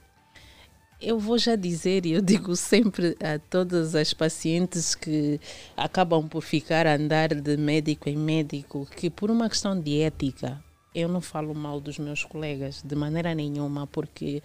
[0.99, 5.39] eu vou já dizer, e eu digo sempre a todas as pacientes que
[5.78, 10.64] acabam por ficar a andar de médico em médico, que por uma questão de ética,
[10.93, 14.43] eu não falo mal dos meus colegas de maneira nenhuma, porque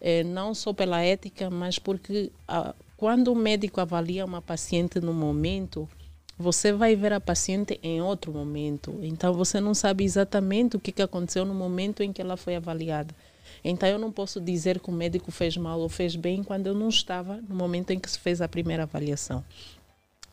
[0.00, 5.14] eh, não só pela ética, mas porque ah, quando o médico avalia uma paciente no
[5.14, 5.88] momento,
[6.36, 8.98] você vai ver a paciente em outro momento.
[9.02, 13.14] Então você não sabe exatamente o que, aconteceu no momento em que ela foi avaliada.
[13.62, 16.74] Então eu não posso dizer que o médico fez mal ou fez bem quando eu
[16.74, 19.44] não estava no momento em que se fez a primeira avaliação.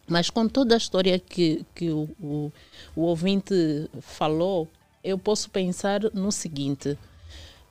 [0.07, 2.51] Mas com toda a história que, que o, o,
[2.95, 3.53] o ouvinte
[4.01, 4.67] falou,
[5.03, 6.97] eu posso pensar no seguinte: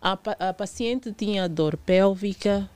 [0.01, 0.13] a,
[0.51, 2.71] a paciente tinha dor pélvica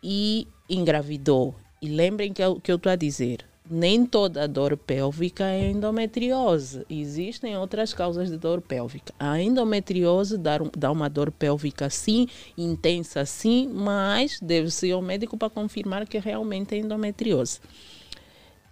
[0.00, 1.63] e engravidou.
[1.84, 6.82] E lembrem que eu que eu estou a dizer, nem toda dor pélvica é endometriose.
[6.88, 9.12] Existem outras causas de dor pélvica.
[9.18, 12.26] A endometriose dá, um- uma dor pélvica sim,
[12.56, 17.60] intensa sim, mas deve-se ir ao médico para confirmar que realmente é endometriose.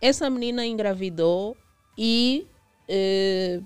[0.00, 1.54] Essa menina engravidou
[1.98, 2.46] e
[2.88, 3.60] eh,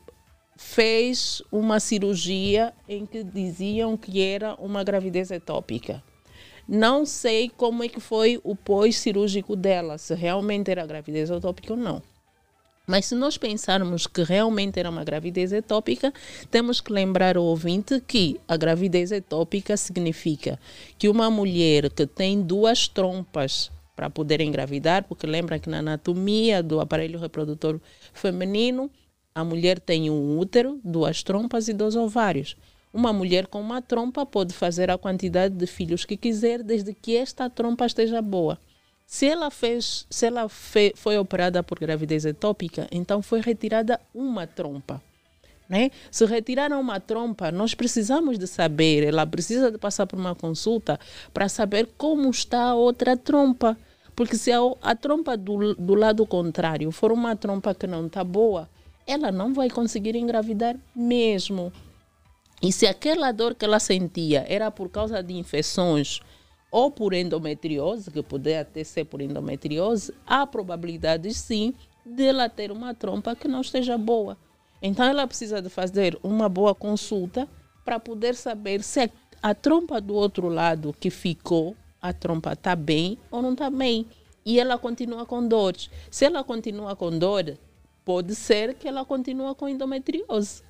[0.56, 6.02] fez uma cirurgia em que diziam que era uma gravidez etópica.
[6.68, 11.78] Não sei como é que foi o pós-cirúrgico dela, se realmente era gravidez etópica ou
[11.78, 12.02] não.
[12.86, 16.12] Mas se nós pensarmos que realmente era uma gravidez etópica,
[16.50, 20.58] temos que lembrar o ouvinte que a gravidez etópica significa
[20.96, 26.62] que uma mulher que tem duas trompas para poder engravidar, porque lembra que na anatomia
[26.62, 27.80] do aparelho reprodutor
[28.12, 28.90] feminino,
[29.34, 32.56] a mulher tem um útero, duas trompas e dois ovários.
[32.96, 37.14] Uma mulher com uma trompa pode fazer a quantidade de filhos que quiser, desde que
[37.14, 38.58] esta trompa esteja boa.
[39.06, 44.46] Se ela fez, se ela fe, foi operada por gravidez etópica, então foi retirada uma
[44.46, 45.02] trompa.
[45.68, 45.90] Né?
[46.10, 50.98] Se retiraram uma trompa, nós precisamos de saber, ela precisa de passar por uma consulta
[51.34, 53.76] para saber como está a outra trompa.
[54.14, 58.24] Porque se a, a trompa do, do lado contrário for uma trompa que não está
[58.24, 58.66] boa,
[59.06, 61.70] ela não vai conseguir engravidar mesmo.
[62.62, 66.20] E se aquela dor que ela sentia era por causa de infecções
[66.70, 72.72] ou por endometriose, que poderia até ser por endometriose, há probabilidade sim de ela ter
[72.72, 74.38] uma trompa que não esteja boa.
[74.80, 77.48] Então ela precisa de fazer uma boa consulta
[77.84, 79.10] para poder saber se
[79.42, 84.06] a trompa do outro lado que ficou, a trompa está bem ou não está bem.
[84.44, 85.90] E ela continua com dores.
[86.10, 87.58] Se ela continua com dor,
[88.04, 90.62] pode ser que ela continue com endometriose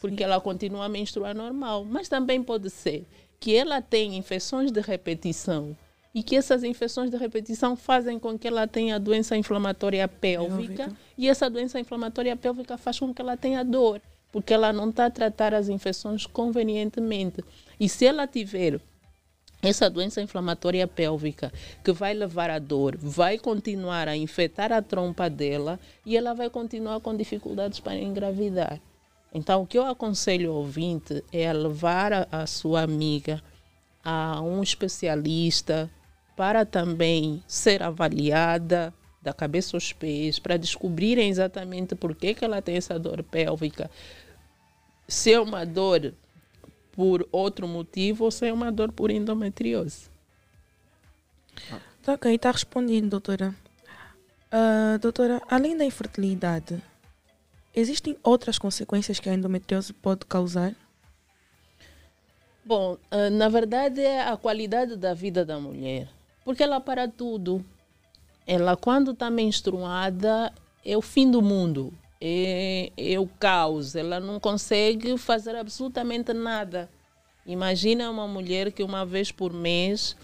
[0.00, 1.84] porque ela continua a menstruar normal.
[1.84, 3.04] Mas também pode ser
[3.40, 5.76] que ela tenha infecções de repetição
[6.14, 10.96] e que essas infecções de repetição fazem com que ela tenha doença inflamatória pélvica, Pélvica.
[11.16, 14.00] e essa doença inflamatória pélvica faz com que ela tenha dor,
[14.32, 17.44] porque ela não está a tratar as infecções convenientemente.
[17.78, 18.80] E se ela tiver
[19.62, 21.52] essa doença inflamatória pélvica
[21.84, 26.48] que vai levar à dor, vai continuar a infectar a trompa dela e ela vai
[26.48, 28.80] continuar com dificuldades para engravidar.
[29.32, 33.42] Então, o que eu aconselho ao ouvinte é levar a, a sua amiga
[34.02, 35.90] a um especialista
[36.36, 42.62] para também ser avaliada da cabeça aos pés, para descobrirem exatamente por que, que ela
[42.62, 43.90] tem essa dor pélvica.
[45.06, 46.14] Se é uma dor
[46.92, 50.08] por outro motivo ou se é uma dor por endometriose.
[52.02, 53.54] Tá ok, está respondido, doutora.
[54.50, 56.82] Ah, doutora, além da infertilidade,
[57.78, 60.74] existem outras consequências que a endometriose pode causar?
[62.64, 66.08] Bom, ah, na verdade é a qualidade da vida da mulher,
[66.44, 67.64] porque ela para tudo.
[68.46, 70.52] Ela quando está menstruada
[70.84, 73.94] é o fim do mundo, é, é o caos.
[73.94, 76.90] Ela não consegue fazer absolutamente nada.
[77.46, 80.16] Imagina uma mulher que uma vez por mês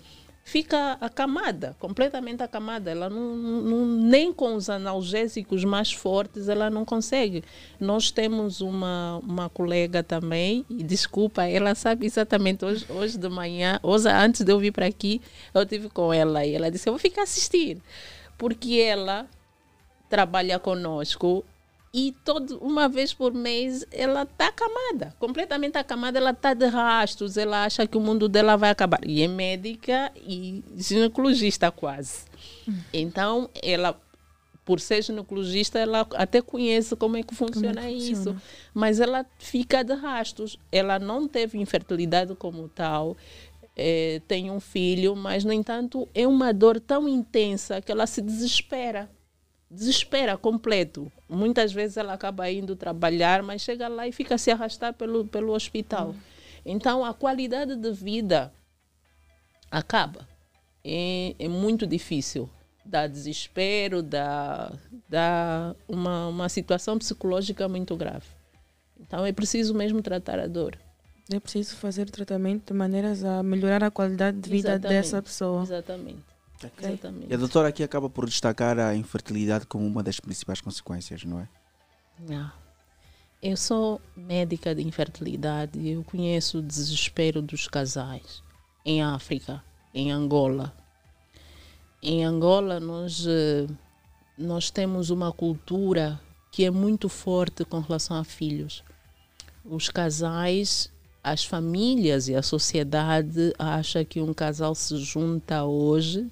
[0.44, 2.90] fica acamada, completamente acamada.
[2.90, 7.42] Ela não, não, nem com os analgésicos mais fortes ela não consegue.
[7.80, 13.80] Nós temos uma, uma colega também, e desculpa, ela sabe exatamente hoje, hoje de manhã,
[13.82, 15.20] hoje antes de eu vir para aqui,
[15.54, 17.80] eu tive com ela e ela disse: Eu vou ficar assistir,
[18.36, 19.26] porque ela
[20.10, 21.42] trabalha conosco
[21.96, 27.36] e todo, uma vez por mês ela está acamada, completamente acamada, ela está de rastros,
[27.36, 28.98] ela acha que o mundo dela vai acabar.
[29.06, 32.24] E é médica e ginecologista quase.
[32.92, 33.96] Então, ela,
[34.64, 38.16] por ser ginecologista, ela até conhece como é que funciona, é que isso.
[38.16, 38.42] funciona?
[38.74, 40.58] Mas ela fica de rastros.
[40.72, 43.16] Ela não teve infertilidade como tal,
[43.76, 48.20] eh, tem um filho, mas, no entanto, é uma dor tão intensa que ela se
[48.20, 49.08] desespera
[49.74, 51.10] desespera completo.
[51.28, 55.26] Muitas vezes ela acaba indo trabalhar, mas chega lá e fica a se arrastar pelo,
[55.26, 56.14] pelo hospital.
[56.64, 58.52] Então, a qualidade de vida
[59.70, 60.26] acaba.
[60.84, 62.48] É, é muito difícil.
[62.84, 64.72] Dá desespero, dá,
[65.08, 68.26] dá uma, uma situação psicológica muito grave.
[69.00, 70.78] Então, é preciso mesmo tratar a dor.
[71.32, 74.96] É preciso fazer tratamento de maneiras a melhorar a qualidade de vida Exatamente.
[74.96, 75.62] dessa pessoa.
[75.62, 76.33] Exatamente.
[76.78, 77.30] Exatamente.
[77.30, 81.40] E a doutora aqui acaba por destacar a infertilidade como uma das principais consequências, não
[81.40, 81.48] é?
[82.30, 82.52] Ah.
[83.42, 88.42] Eu sou médica de infertilidade e eu conheço o desespero dos casais
[88.84, 89.62] em África,
[89.92, 90.72] em Angola.
[92.02, 93.66] Em Angola, nós, eh,
[94.38, 96.18] nós temos uma cultura
[96.50, 98.82] que é muito forte com relação a filhos.
[99.64, 100.90] Os casais,
[101.22, 106.30] as famílias e a sociedade acham que um casal se junta hoje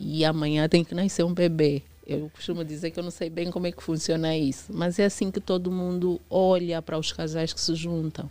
[0.00, 1.82] e amanhã tem que nascer um bebê.
[2.06, 5.04] Eu costumo dizer que eu não sei bem como é que funciona isso, mas é
[5.04, 8.28] assim que todo mundo olha para os casais que se juntam.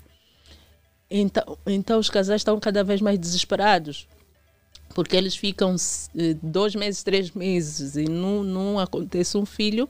[1.09, 4.07] Então, então os casais estão cada vez mais desesperados,
[4.95, 5.75] porque eles ficam
[6.17, 9.87] eh, dois meses, três meses e não, não acontece um filho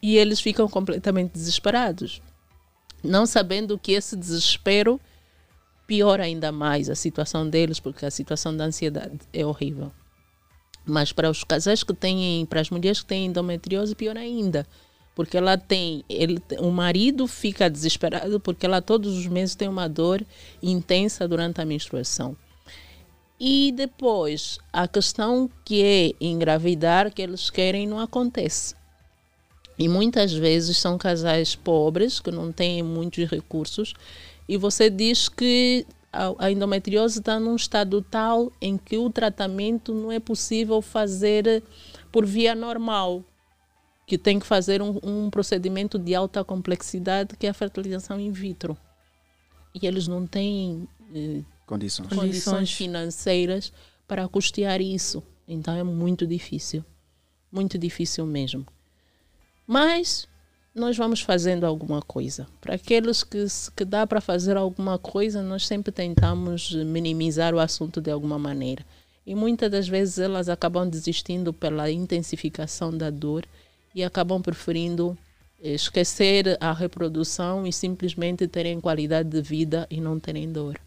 [0.00, 2.22] e eles ficam completamente desesperados,
[3.02, 5.00] não sabendo que esse desespero
[5.86, 9.92] piora ainda mais a situação deles, porque a situação da ansiedade é horrível.
[10.84, 14.66] Mas para os casais que têm, para as mulheres que têm endometriose, pior ainda.
[15.14, 19.88] Porque ela tem, ele, o marido fica desesperado porque ela todos os meses tem uma
[19.88, 20.24] dor
[20.62, 22.36] intensa durante a menstruação.
[23.38, 28.74] E depois, a questão que é engravidar, que eles querem, não acontece.
[29.78, 33.94] E muitas vezes são casais pobres, que não têm muitos recursos,
[34.46, 39.94] e você diz que a a endometriose está num estado tal em que o tratamento
[39.94, 41.62] não é possível fazer
[42.10, 43.24] por via normal,
[44.06, 48.32] que tem que fazer um, um procedimento de alta complexidade, que é a fertilização in
[48.32, 48.76] vitro.
[49.74, 52.08] E eles não têm eh, Condições.
[52.08, 53.72] condições financeiras
[54.08, 55.22] para custear isso.
[55.46, 56.84] Então é muito difícil.
[57.52, 58.66] Muito difícil mesmo.
[59.64, 60.26] Mas
[60.74, 62.46] nós vamos fazendo alguma coisa.
[62.60, 63.44] Para aqueles que,
[63.76, 68.84] que dá para fazer alguma coisa, nós sempre tentamos minimizar o assunto de alguma maneira.
[69.26, 73.44] E muitas das vezes elas acabam desistindo pela intensificação da dor
[73.94, 75.18] e acabam preferindo
[75.62, 80.80] eh, esquecer a reprodução e simplesmente terem qualidade de vida e não terem dor.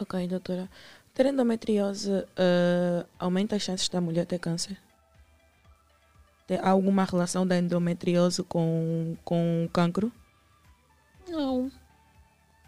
[0.00, 0.68] Ok, doutora.
[1.14, 4.76] Ter endometriose eh, aumenta as chances da mulher ter câncer?
[6.46, 10.12] Tem alguma relação da endometriose com, com cancro?
[11.28, 11.70] Não,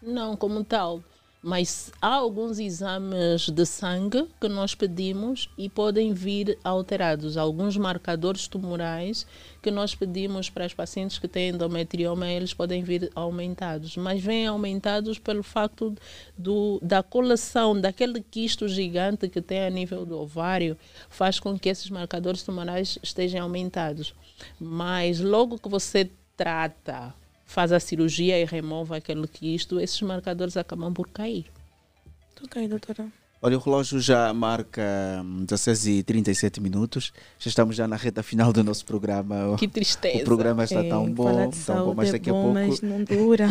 [0.03, 1.03] não como tal.
[1.47, 7.37] Mas há alguns exames de sangue que nós pedimos e podem vir alterados.
[7.37, 9.25] Alguns marcadores tumorais
[9.63, 13.97] que nós pedimos para os pacientes que têm endometrioma, eles podem vir aumentados.
[13.97, 15.95] Mas vêm aumentados pelo facto
[16.37, 20.77] do, da coleção daquele quisto gigante que tem a nível do ovário,
[21.09, 24.17] faz com que esses marcadores tumorais estejam aumentados.
[24.59, 27.15] Mas logo que você trata
[27.47, 31.47] faz a cirurgia e remove aquele quisto, esses marcadores acabam por cair.
[32.45, 33.07] Ok, doutora.
[33.43, 34.83] Olha, o relógio já marca
[35.23, 37.13] hum, 16 e 37 minutos.
[37.39, 39.55] Já estamos já na reta final do nosso programa.
[39.59, 40.19] Que tristeza.
[40.19, 41.25] O programa está É, tão bom,
[41.65, 43.49] tão bom, mas saúde é daqui a bom, pouco Mas não dura.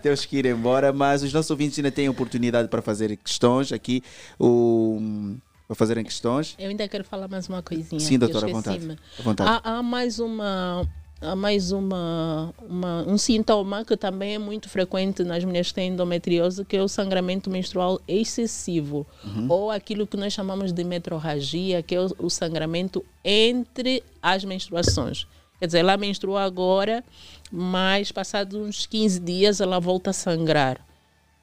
[0.00, 0.92] temos que ir embora.
[0.92, 4.02] Mas os nossos ouvintes ainda têm oportunidade para fazer questões aqui.
[4.38, 5.34] O,
[5.66, 6.54] para fazerem questões.
[6.58, 8.00] Eu ainda quero falar mais uma coisinha.
[8.00, 8.98] Sim, doutora, à vontade.
[9.18, 9.50] À vontade.
[9.64, 10.88] Há, há mais uma
[11.24, 15.90] há mais uma, uma- um sintoma que também é muito frequente nas mulheres que têm
[15.90, 19.06] endometriose, que é o sangramento menstrual excessivo,
[19.48, 25.26] ou aquilo que nós chamamos de metrorragia, que é o, o sangramento entre as menstruações.
[25.58, 27.02] Quer dizer, ela menstrua agora,
[27.50, 30.80] mas passados uns 15 dias ela volta a sangrar.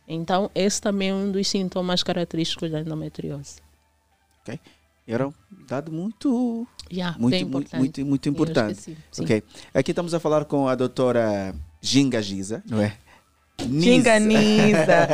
[0.08, 3.58] Então, esse também é um dos sintomas característicos da endometriose.
[4.42, 4.60] Ok?
[5.08, 5.34] Era um
[5.68, 7.80] dado muito, Yeah, muito, bem muito, importante.
[7.80, 8.72] muito, muito Eu importante.
[8.80, 8.98] esqueci.
[9.22, 9.44] Ok.
[9.74, 12.96] Aqui estamos a falar com a doutora Ginga Giza, não é?
[13.60, 15.08] Ginganiza.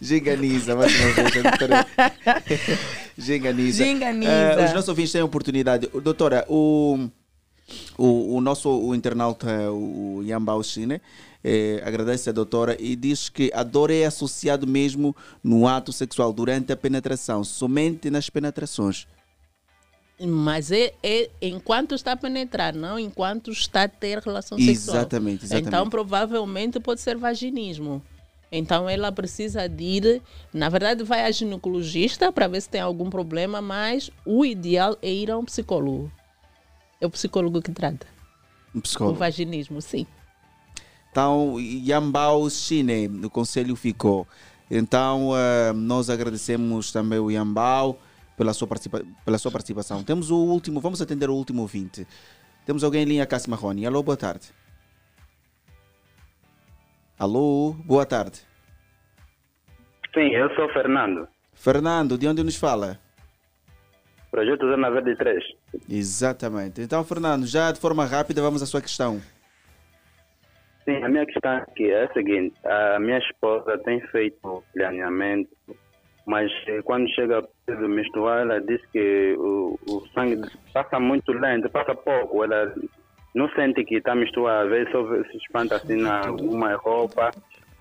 [0.00, 1.86] Ginganiza, mais uma vez, a doutora
[3.18, 3.84] Ginganiza.
[3.84, 4.30] Ginganiza.
[4.32, 5.88] Eh, os nossos ouvintes têm a oportunidade.
[6.02, 7.08] Doutora, o,
[7.98, 11.00] O, o nosso o internauta, o Yambao Chine,
[11.48, 16.32] eh, agradece a doutora e diz que a dor é associada mesmo no ato sexual
[16.32, 19.06] durante a penetração, somente nas penetrações.
[20.18, 24.96] Mas é, é enquanto está a penetrar, não enquanto está a ter relação sexual.
[24.96, 25.68] Exatamente, exatamente.
[25.68, 28.02] Então, provavelmente pode ser vaginismo.
[28.50, 30.22] Então, ela precisa de ir,
[30.52, 35.12] na verdade, vai a ginecologista para ver se tem algum problema, mas o ideal é
[35.12, 36.10] ir a um psicólogo.
[37.00, 38.06] É o psicólogo que trata.
[38.74, 39.18] Um O psicólogo.
[39.18, 40.06] vaginismo, sim.
[41.16, 44.28] Então, Yambao Chine, o conselho ficou.
[44.70, 47.98] Então, eh, nós agradecemos também o Yambao
[48.36, 50.04] pela sua, participa pela sua participação.
[50.04, 52.06] Temos o último, vamos atender o último ouvinte.
[52.66, 53.86] Temos alguém em linha, Cássio Marroni.
[53.86, 54.48] Alô, boa tarde.
[57.18, 58.42] Alô, boa tarde.
[60.12, 61.26] Sim, eu sou Fernando.
[61.54, 63.00] Fernando, de onde nos fala?
[64.30, 65.42] Projeto Zona Verde 3.
[65.88, 66.82] Exatamente.
[66.82, 69.22] Então, Fernando, já de forma rápida, vamos à sua questão.
[70.86, 75.50] Sim, a minha questão aqui é a seguinte: a minha esposa tem feito planeamento,
[76.24, 80.40] mas eh, quando chega a menstruar, ela diz que o, o sangue
[80.72, 82.44] passa muito lento, passa pouco.
[82.44, 82.72] Ela
[83.34, 87.32] não sente que está menstruada, às vezes só se espanta assim na alguma roupa,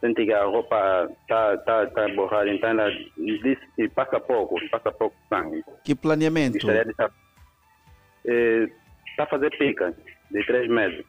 [0.01, 4.91] sente que a roupa está tá, tá borrada, então ela diz que passa pouco, passa
[4.91, 5.63] pouco sangue.
[5.83, 6.53] Que planeamento?
[6.53, 8.73] Gostaria de saber.
[9.11, 9.93] Está a fazer pica
[10.31, 11.05] de três meses.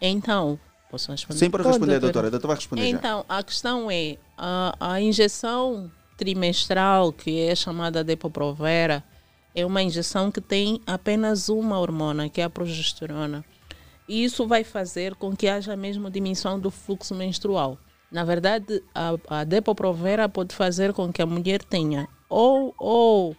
[0.00, 0.58] Então,
[0.90, 1.38] posso responder?
[1.38, 2.26] Sim, pode Pode, responder, doutora.
[2.28, 2.96] A doutora vai responder já.
[2.96, 9.02] Então, a questão é, a, a injeção trimestral, que é chamada Depo-Provera,
[9.54, 13.44] é uma injeção que tem apenas uma hormona, que é a progesterona.
[14.08, 17.78] E isso vai fazer com que haja mesmo diminuição do fluxo menstrual.
[18.10, 23.36] Na verdade, a, a Depo-Provera pode fazer com que a mulher tenha ou, ou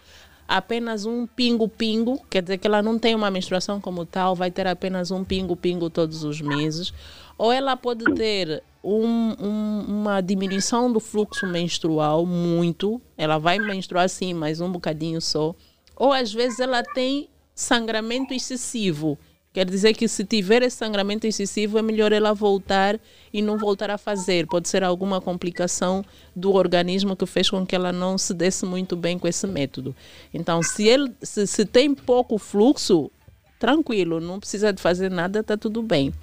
[0.57, 4.67] apenas um pingo-pingo, quer dizer que ela não tem uma menstruação como tal, vai ter
[4.67, 6.93] apenas um pingo-pingo todos os meses,
[7.37, 14.09] ou ela pode ter um- um- uma diminuição do fluxo menstrual muito, ela vai menstruar
[14.09, 15.55] sim, mas um bocadinho só,
[15.95, 19.17] ou às vezes ela tem sangramento excessivo.
[19.53, 22.97] Quer dizer que se tiver esse sangramento excessivo, é melhor ela voltar
[23.33, 24.47] e não voltar a fazer.
[24.47, 28.95] Pode ser alguma complicação do organismo que fez com que ela não se desse muito
[28.95, 29.93] bem com esse método.
[30.33, 33.11] Então, se, ele, se, se tem pouco fluxo,
[33.59, 36.13] tranquilo, não precisa de fazer nada, está tudo bem.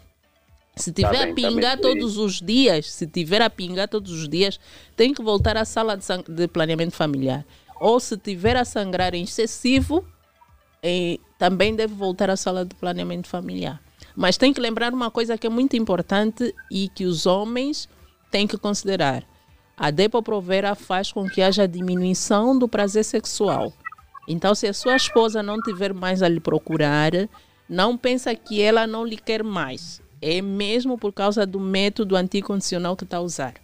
[0.74, 1.83] Se tiver bem, a tá pingar bem.
[1.83, 4.59] todos os dias, se tiver a pingar todos os dias,
[4.97, 7.45] tem que voltar à sala de, de planeamento familiar.
[7.79, 10.03] Ou se tiver a sangrar excessivo,
[10.83, 13.81] eh, também deve voltar à sala de planeamento familiar.
[14.14, 17.89] Mas tem que lembrar uma coisa que é muito importante e que os homens
[18.31, 19.22] têm que considerar.
[19.76, 23.72] A Depo-Provera faz com que haja diminuição do prazer sexual.
[24.26, 27.12] Então, se a sua esposa não tiver mais a lhe procurar,
[27.68, 30.03] não pensa que ela não lhe quer mais.
[30.20, 33.55] É mesmo por causa do método anticondicional que está a usar.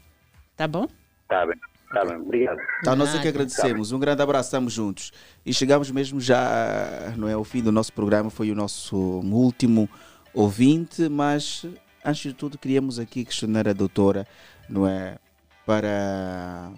[0.56, 0.86] Tá bom?
[1.28, 1.58] Tá bem,
[1.94, 2.16] tá bem.
[2.16, 2.58] Obrigado.
[2.80, 3.28] Então, nós é que Nada.
[3.30, 3.92] agradecemos.
[3.92, 5.12] Um grande abraço, estamos juntos.
[5.46, 9.88] E chegamos mesmo já, não é, ao fim do nosso programa, foi o nosso último
[10.34, 11.64] ouvinte, mas
[12.04, 14.26] antes de tudo queríamos aqui questionar a doutora,
[14.68, 15.16] não é,
[15.64, 16.70] para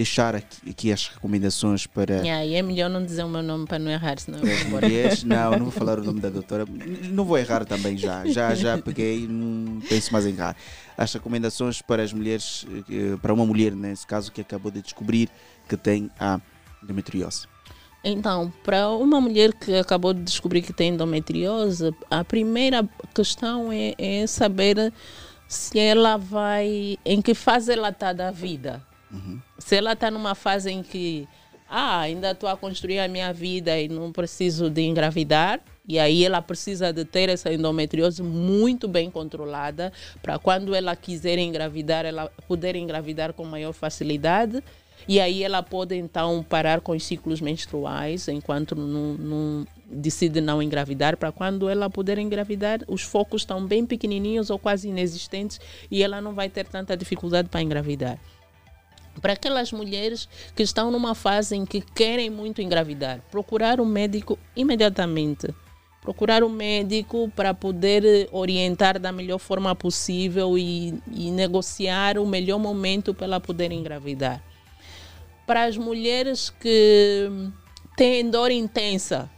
[0.00, 3.66] deixar aqui, aqui as recomendações para Yeah, e é melhor não dizer o meu nome
[3.66, 5.22] para não errar, senão eu vou mulheres.
[5.30, 6.64] Não, não vou falar o nome da doutora.
[7.10, 8.26] Não vou errar também já.
[8.26, 10.56] Já, já peguei, não penso mais em errar.
[10.96, 15.28] As recomendações para as mulheres, eh, para uma mulher, nesse caso, que acabou de descobrir
[15.68, 16.40] que tem a
[16.82, 17.46] endometriose.
[18.02, 23.94] Então, para uma mulher que acabou de descobrir que tem endometriose, a primeira questão é,
[23.98, 24.92] é saber
[25.46, 26.96] se ela vai.
[27.04, 28.82] em que fase ela está da vida.
[29.60, 31.28] Se ela está numa fase em que,
[31.68, 36.24] ah, ainda estou a construir a minha vida e não preciso de engravidar, e aí
[36.24, 42.30] ela precisa de ter essa endometriose muito bem controlada, para quando ela quiser engravidar, ela
[42.48, 44.62] poder engravidar com maior facilidade.
[45.08, 50.62] E aí ela pode então parar com os ciclos menstruais enquanto não, não decide não
[50.62, 55.58] engravidar, para quando ela puder engravidar, os focos estão bem pequenininhos ou quase inexistentes
[55.90, 58.18] e ela não vai ter tanta dificuldade para engravidar.
[59.20, 64.38] Para aquelas mulheres que estão numa fase em que querem muito engravidar, procurar um médico
[64.56, 65.48] imediatamente.
[66.00, 72.58] Procurar um médico para poder orientar da melhor forma possível e, e negociar o melhor
[72.58, 74.42] momento para ela poder engravidar
[75.50, 77.28] para as mulheres que
[77.96, 79.28] têm dor intensa,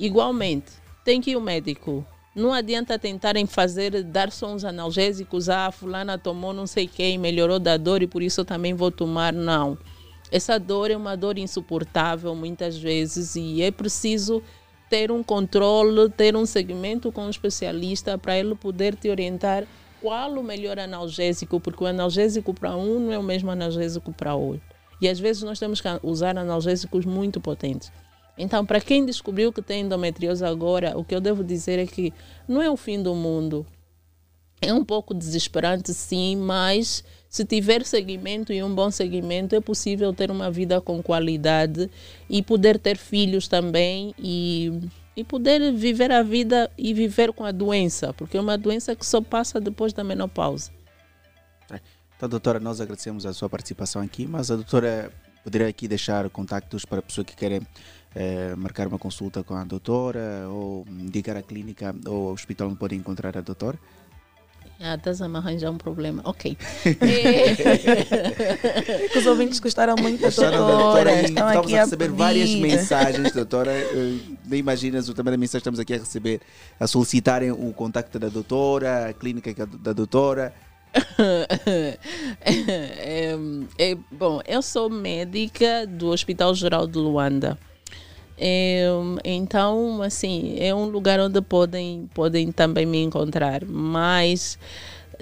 [0.00, 0.72] igualmente,
[1.04, 2.04] tem que ir ao médico.
[2.34, 7.58] Não adianta tentarem fazer, dar só uns analgésicos, ah, fulana tomou não sei quem, melhorou
[7.58, 9.32] da dor e por isso eu também vou tomar.
[9.32, 9.76] Não.
[10.30, 14.40] Essa dor é uma dor insuportável muitas vezes e é preciso
[14.88, 19.66] ter um controle, ter um segmento com um especialista para ele poder te orientar
[20.00, 24.36] qual o melhor analgésico, porque o analgésico para um não é o mesmo analgésico para
[24.36, 24.62] outro.
[25.00, 27.90] E às vezes nós temos que usar analgésicos muito potentes.
[28.40, 32.10] Então, para quem descobriu que tem endometriose agora, o que eu devo dizer é que
[32.48, 33.66] não é o fim do mundo.
[34.62, 40.12] É um pouco desesperante, sim, mas se tiver seguimento e um bom seguimento, é possível
[40.14, 41.90] ter uma vida com qualidade
[42.30, 44.72] e poder ter filhos também e,
[45.14, 49.04] e poder viver a vida e viver com a doença, porque é uma doença que
[49.04, 50.70] só passa depois da menopausa.
[52.16, 55.12] Então, doutora, nós agradecemos a sua participação aqui, mas a doutora
[55.42, 57.62] poderia aqui deixar contactos para pessoas que querem
[58.14, 62.78] eh, marcar uma consulta com a doutora ou indicar a clínica ou o hospital onde
[62.78, 63.78] podem encontrar a doutora?
[64.82, 66.22] Ah, estás a me arranjar um problema.
[66.24, 66.56] Ok.
[69.12, 71.04] que os ouvintes gostaram muito da Gostaram da doutora.
[71.04, 72.16] doutora e Estão estamos aqui a receber pedir.
[72.16, 73.72] várias mensagens, doutora.
[73.72, 76.40] Eh, Nem imaginas o tamanho da mensagem que estamos aqui a receber,
[76.78, 80.54] a solicitarem o contacto da doutora, a clínica é da doutora.
[82.46, 83.36] é,
[83.78, 87.58] é, bom, eu sou médica do Hospital Geral de Luanda.
[88.42, 88.88] É,
[89.22, 94.58] então, assim, é um lugar onde podem, podem também me encontrar, mas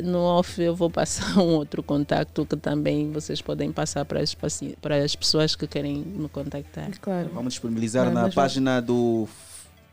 [0.01, 4.37] no off eu vou passar um outro contacto que também vocês podem passar para as,
[4.81, 6.91] para as pessoas que querem me contactar.
[7.01, 7.31] Claro.
[7.35, 9.27] Vamos disponibilizar na página do.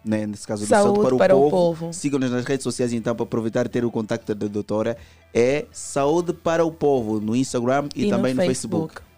[0.03, 1.79] Né, nesse caso, do Saúde Saúde para, para o, o povo.
[1.79, 1.93] Povo.
[1.93, 4.95] Sigam-nos nas redes sociais então para aproveitar e ter o contacto da doutora.
[5.33, 8.93] É Saúde para o Povo no Instagram e, E no também no Facebook.
[8.93, 9.14] Facebook.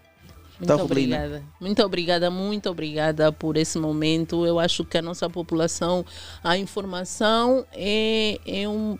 [0.58, 1.16] Muito Tá, Rublina?
[1.16, 1.44] obrigada.
[1.60, 4.44] Muito obrigada, muito obrigada por esse momento.
[4.44, 6.04] Eu acho que a nossa população,
[6.42, 8.98] a informação é, é, um,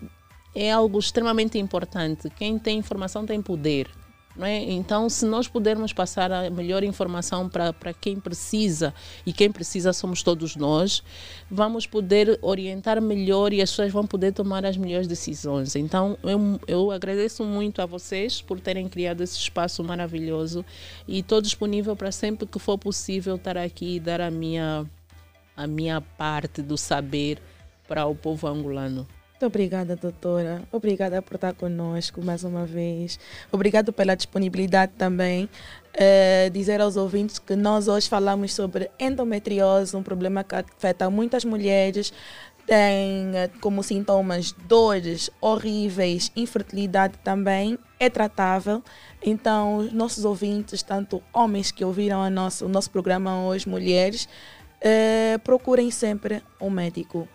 [0.55, 2.29] é algo extremamente importante.
[2.29, 3.87] Quem tem informação tem poder.
[4.37, 4.71] É?
[4.71, 8.93] Então, se nós pudermos passar a melhor informação para quem precisa,
[9.25, 11.03] e quem precisa somos todos nós,
[11.49, 15.75] vamos poder orientar melhor e as pessoas vão poder tomar as melhores decisões.
[15.75, 20.63] Então, eu, eu agradeço muito a vocês por terem criado esse espaço maravilhoso
[21.07, 24.85] e estou disponível para sempre que for possível estar aqui e dar a minha,
[25.57, 27.41] a minha parte do saber
[27.87, 29.07] para o povo angolano.
[29.39, 30.63] Muito obrigada, doutora.
[30.69, 33.17] Obrigada por estar conosco mais uma vez.
[33.49, 35.47] Obrigado pela disponibilidade também.
[35.93, 41.45] Eh, dizer aos ouvintes que nós hoje falamos sobre endometriose, um problema que afeta muitas
[41.45, 42.11] mulheres.
[42.65, 47.79] Tem eh, como sintomas dores horríveis, infertilidade também.
[47.97, 48.83] É tratável.
[49.23, 54.27] Então, os nossos ouvintes, tanto homens que ouviram a nosso, o nosso programa hoje, mulheres,
[54.81, 57.25] eh, procurem sempre um médico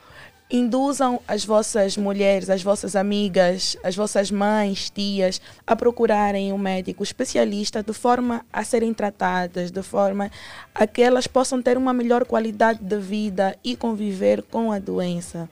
[0.55, 7.03] induzam as vossas mulheres, as vossas amigas, as vossas mães, tias a procurarem um médico
[7.03, 10.31] especialista de forma a serem tratadas, de forma
[10.73, 15.51] a que elas possam ter uma melhor qualidade de vida e conviver com a doença.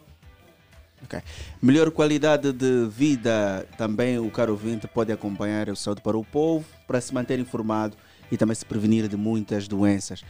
[1.02, 1.20] Ok.
[1.60, 6.64] Melhor qualidade de vida também o caro ouvinte pode acompanhar o Saúde para o Povo
[6.86, 7.96] para se manter informado
[8.30, 10.22] e também se prevenir de muitas doenças.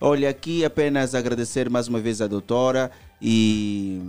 [0.00, 4.00] Olha, aqui apenas agradecer mais uma vez à doutora e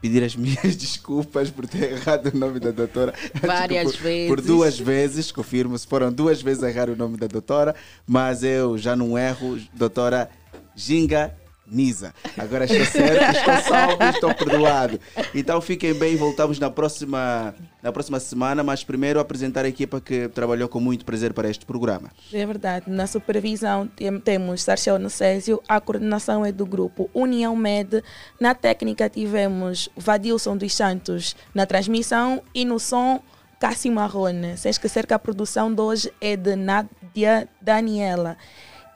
[0.00, 3.14] pedir as minhas desculpas por ter errado o nome da doutora.
[3.40, 4.28] Várias por, vezes.
[4.28, 7.74] Por duas vezes, confirmo, se foram duas vezes a errar o nome da doutora,
[8.06, 10.30] mas eu já não erro, doutora
[10.74, 11.34] Ginga
[11.68, 12.14] Nisa.
[12.38, 15.00] Agora estou certo, estou salvo, estou perdoado.
[15.34, 20.28] Então fiquem bem, voltamos na próxima, na próxima semana, mas primeiro apresentar a equipa que
[20.28, 22.10] trabalhou com muito prazer para este programa.
[22.32, 22.88] É verdade.
[22.88, 28.02] Na supervisão tem- temos Sarchel Necésio, a coordenação é do grupo União Med.
[28.40, 33.20] Na técnica tivemos Vadilson dos Santos na transmissão e no som
[33.58, 34.56] Cássio Marrone.
[34.56, 38.36] Sem esquecer que a produção de hoje é de Nádia Daniela.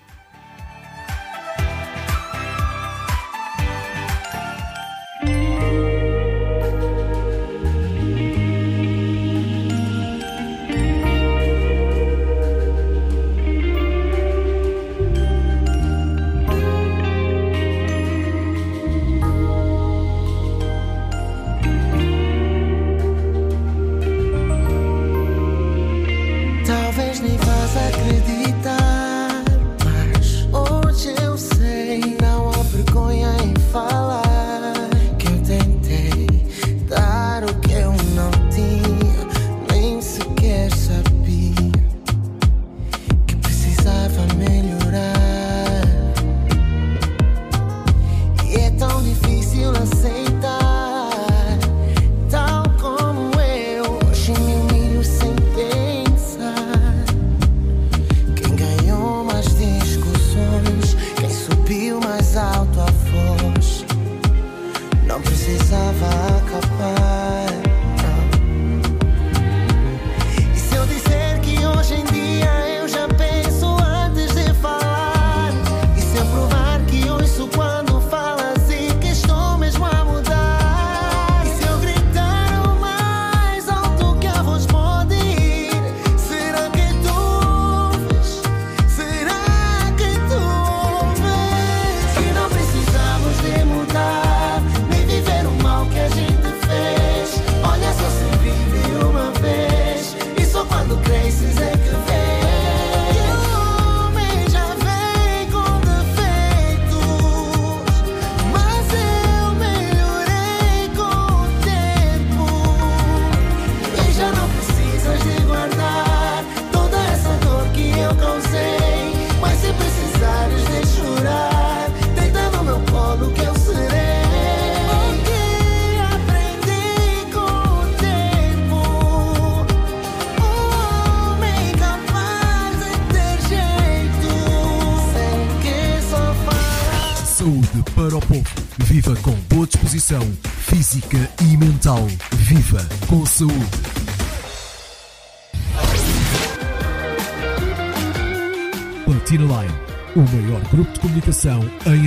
[151.44, 152.03] Conexão em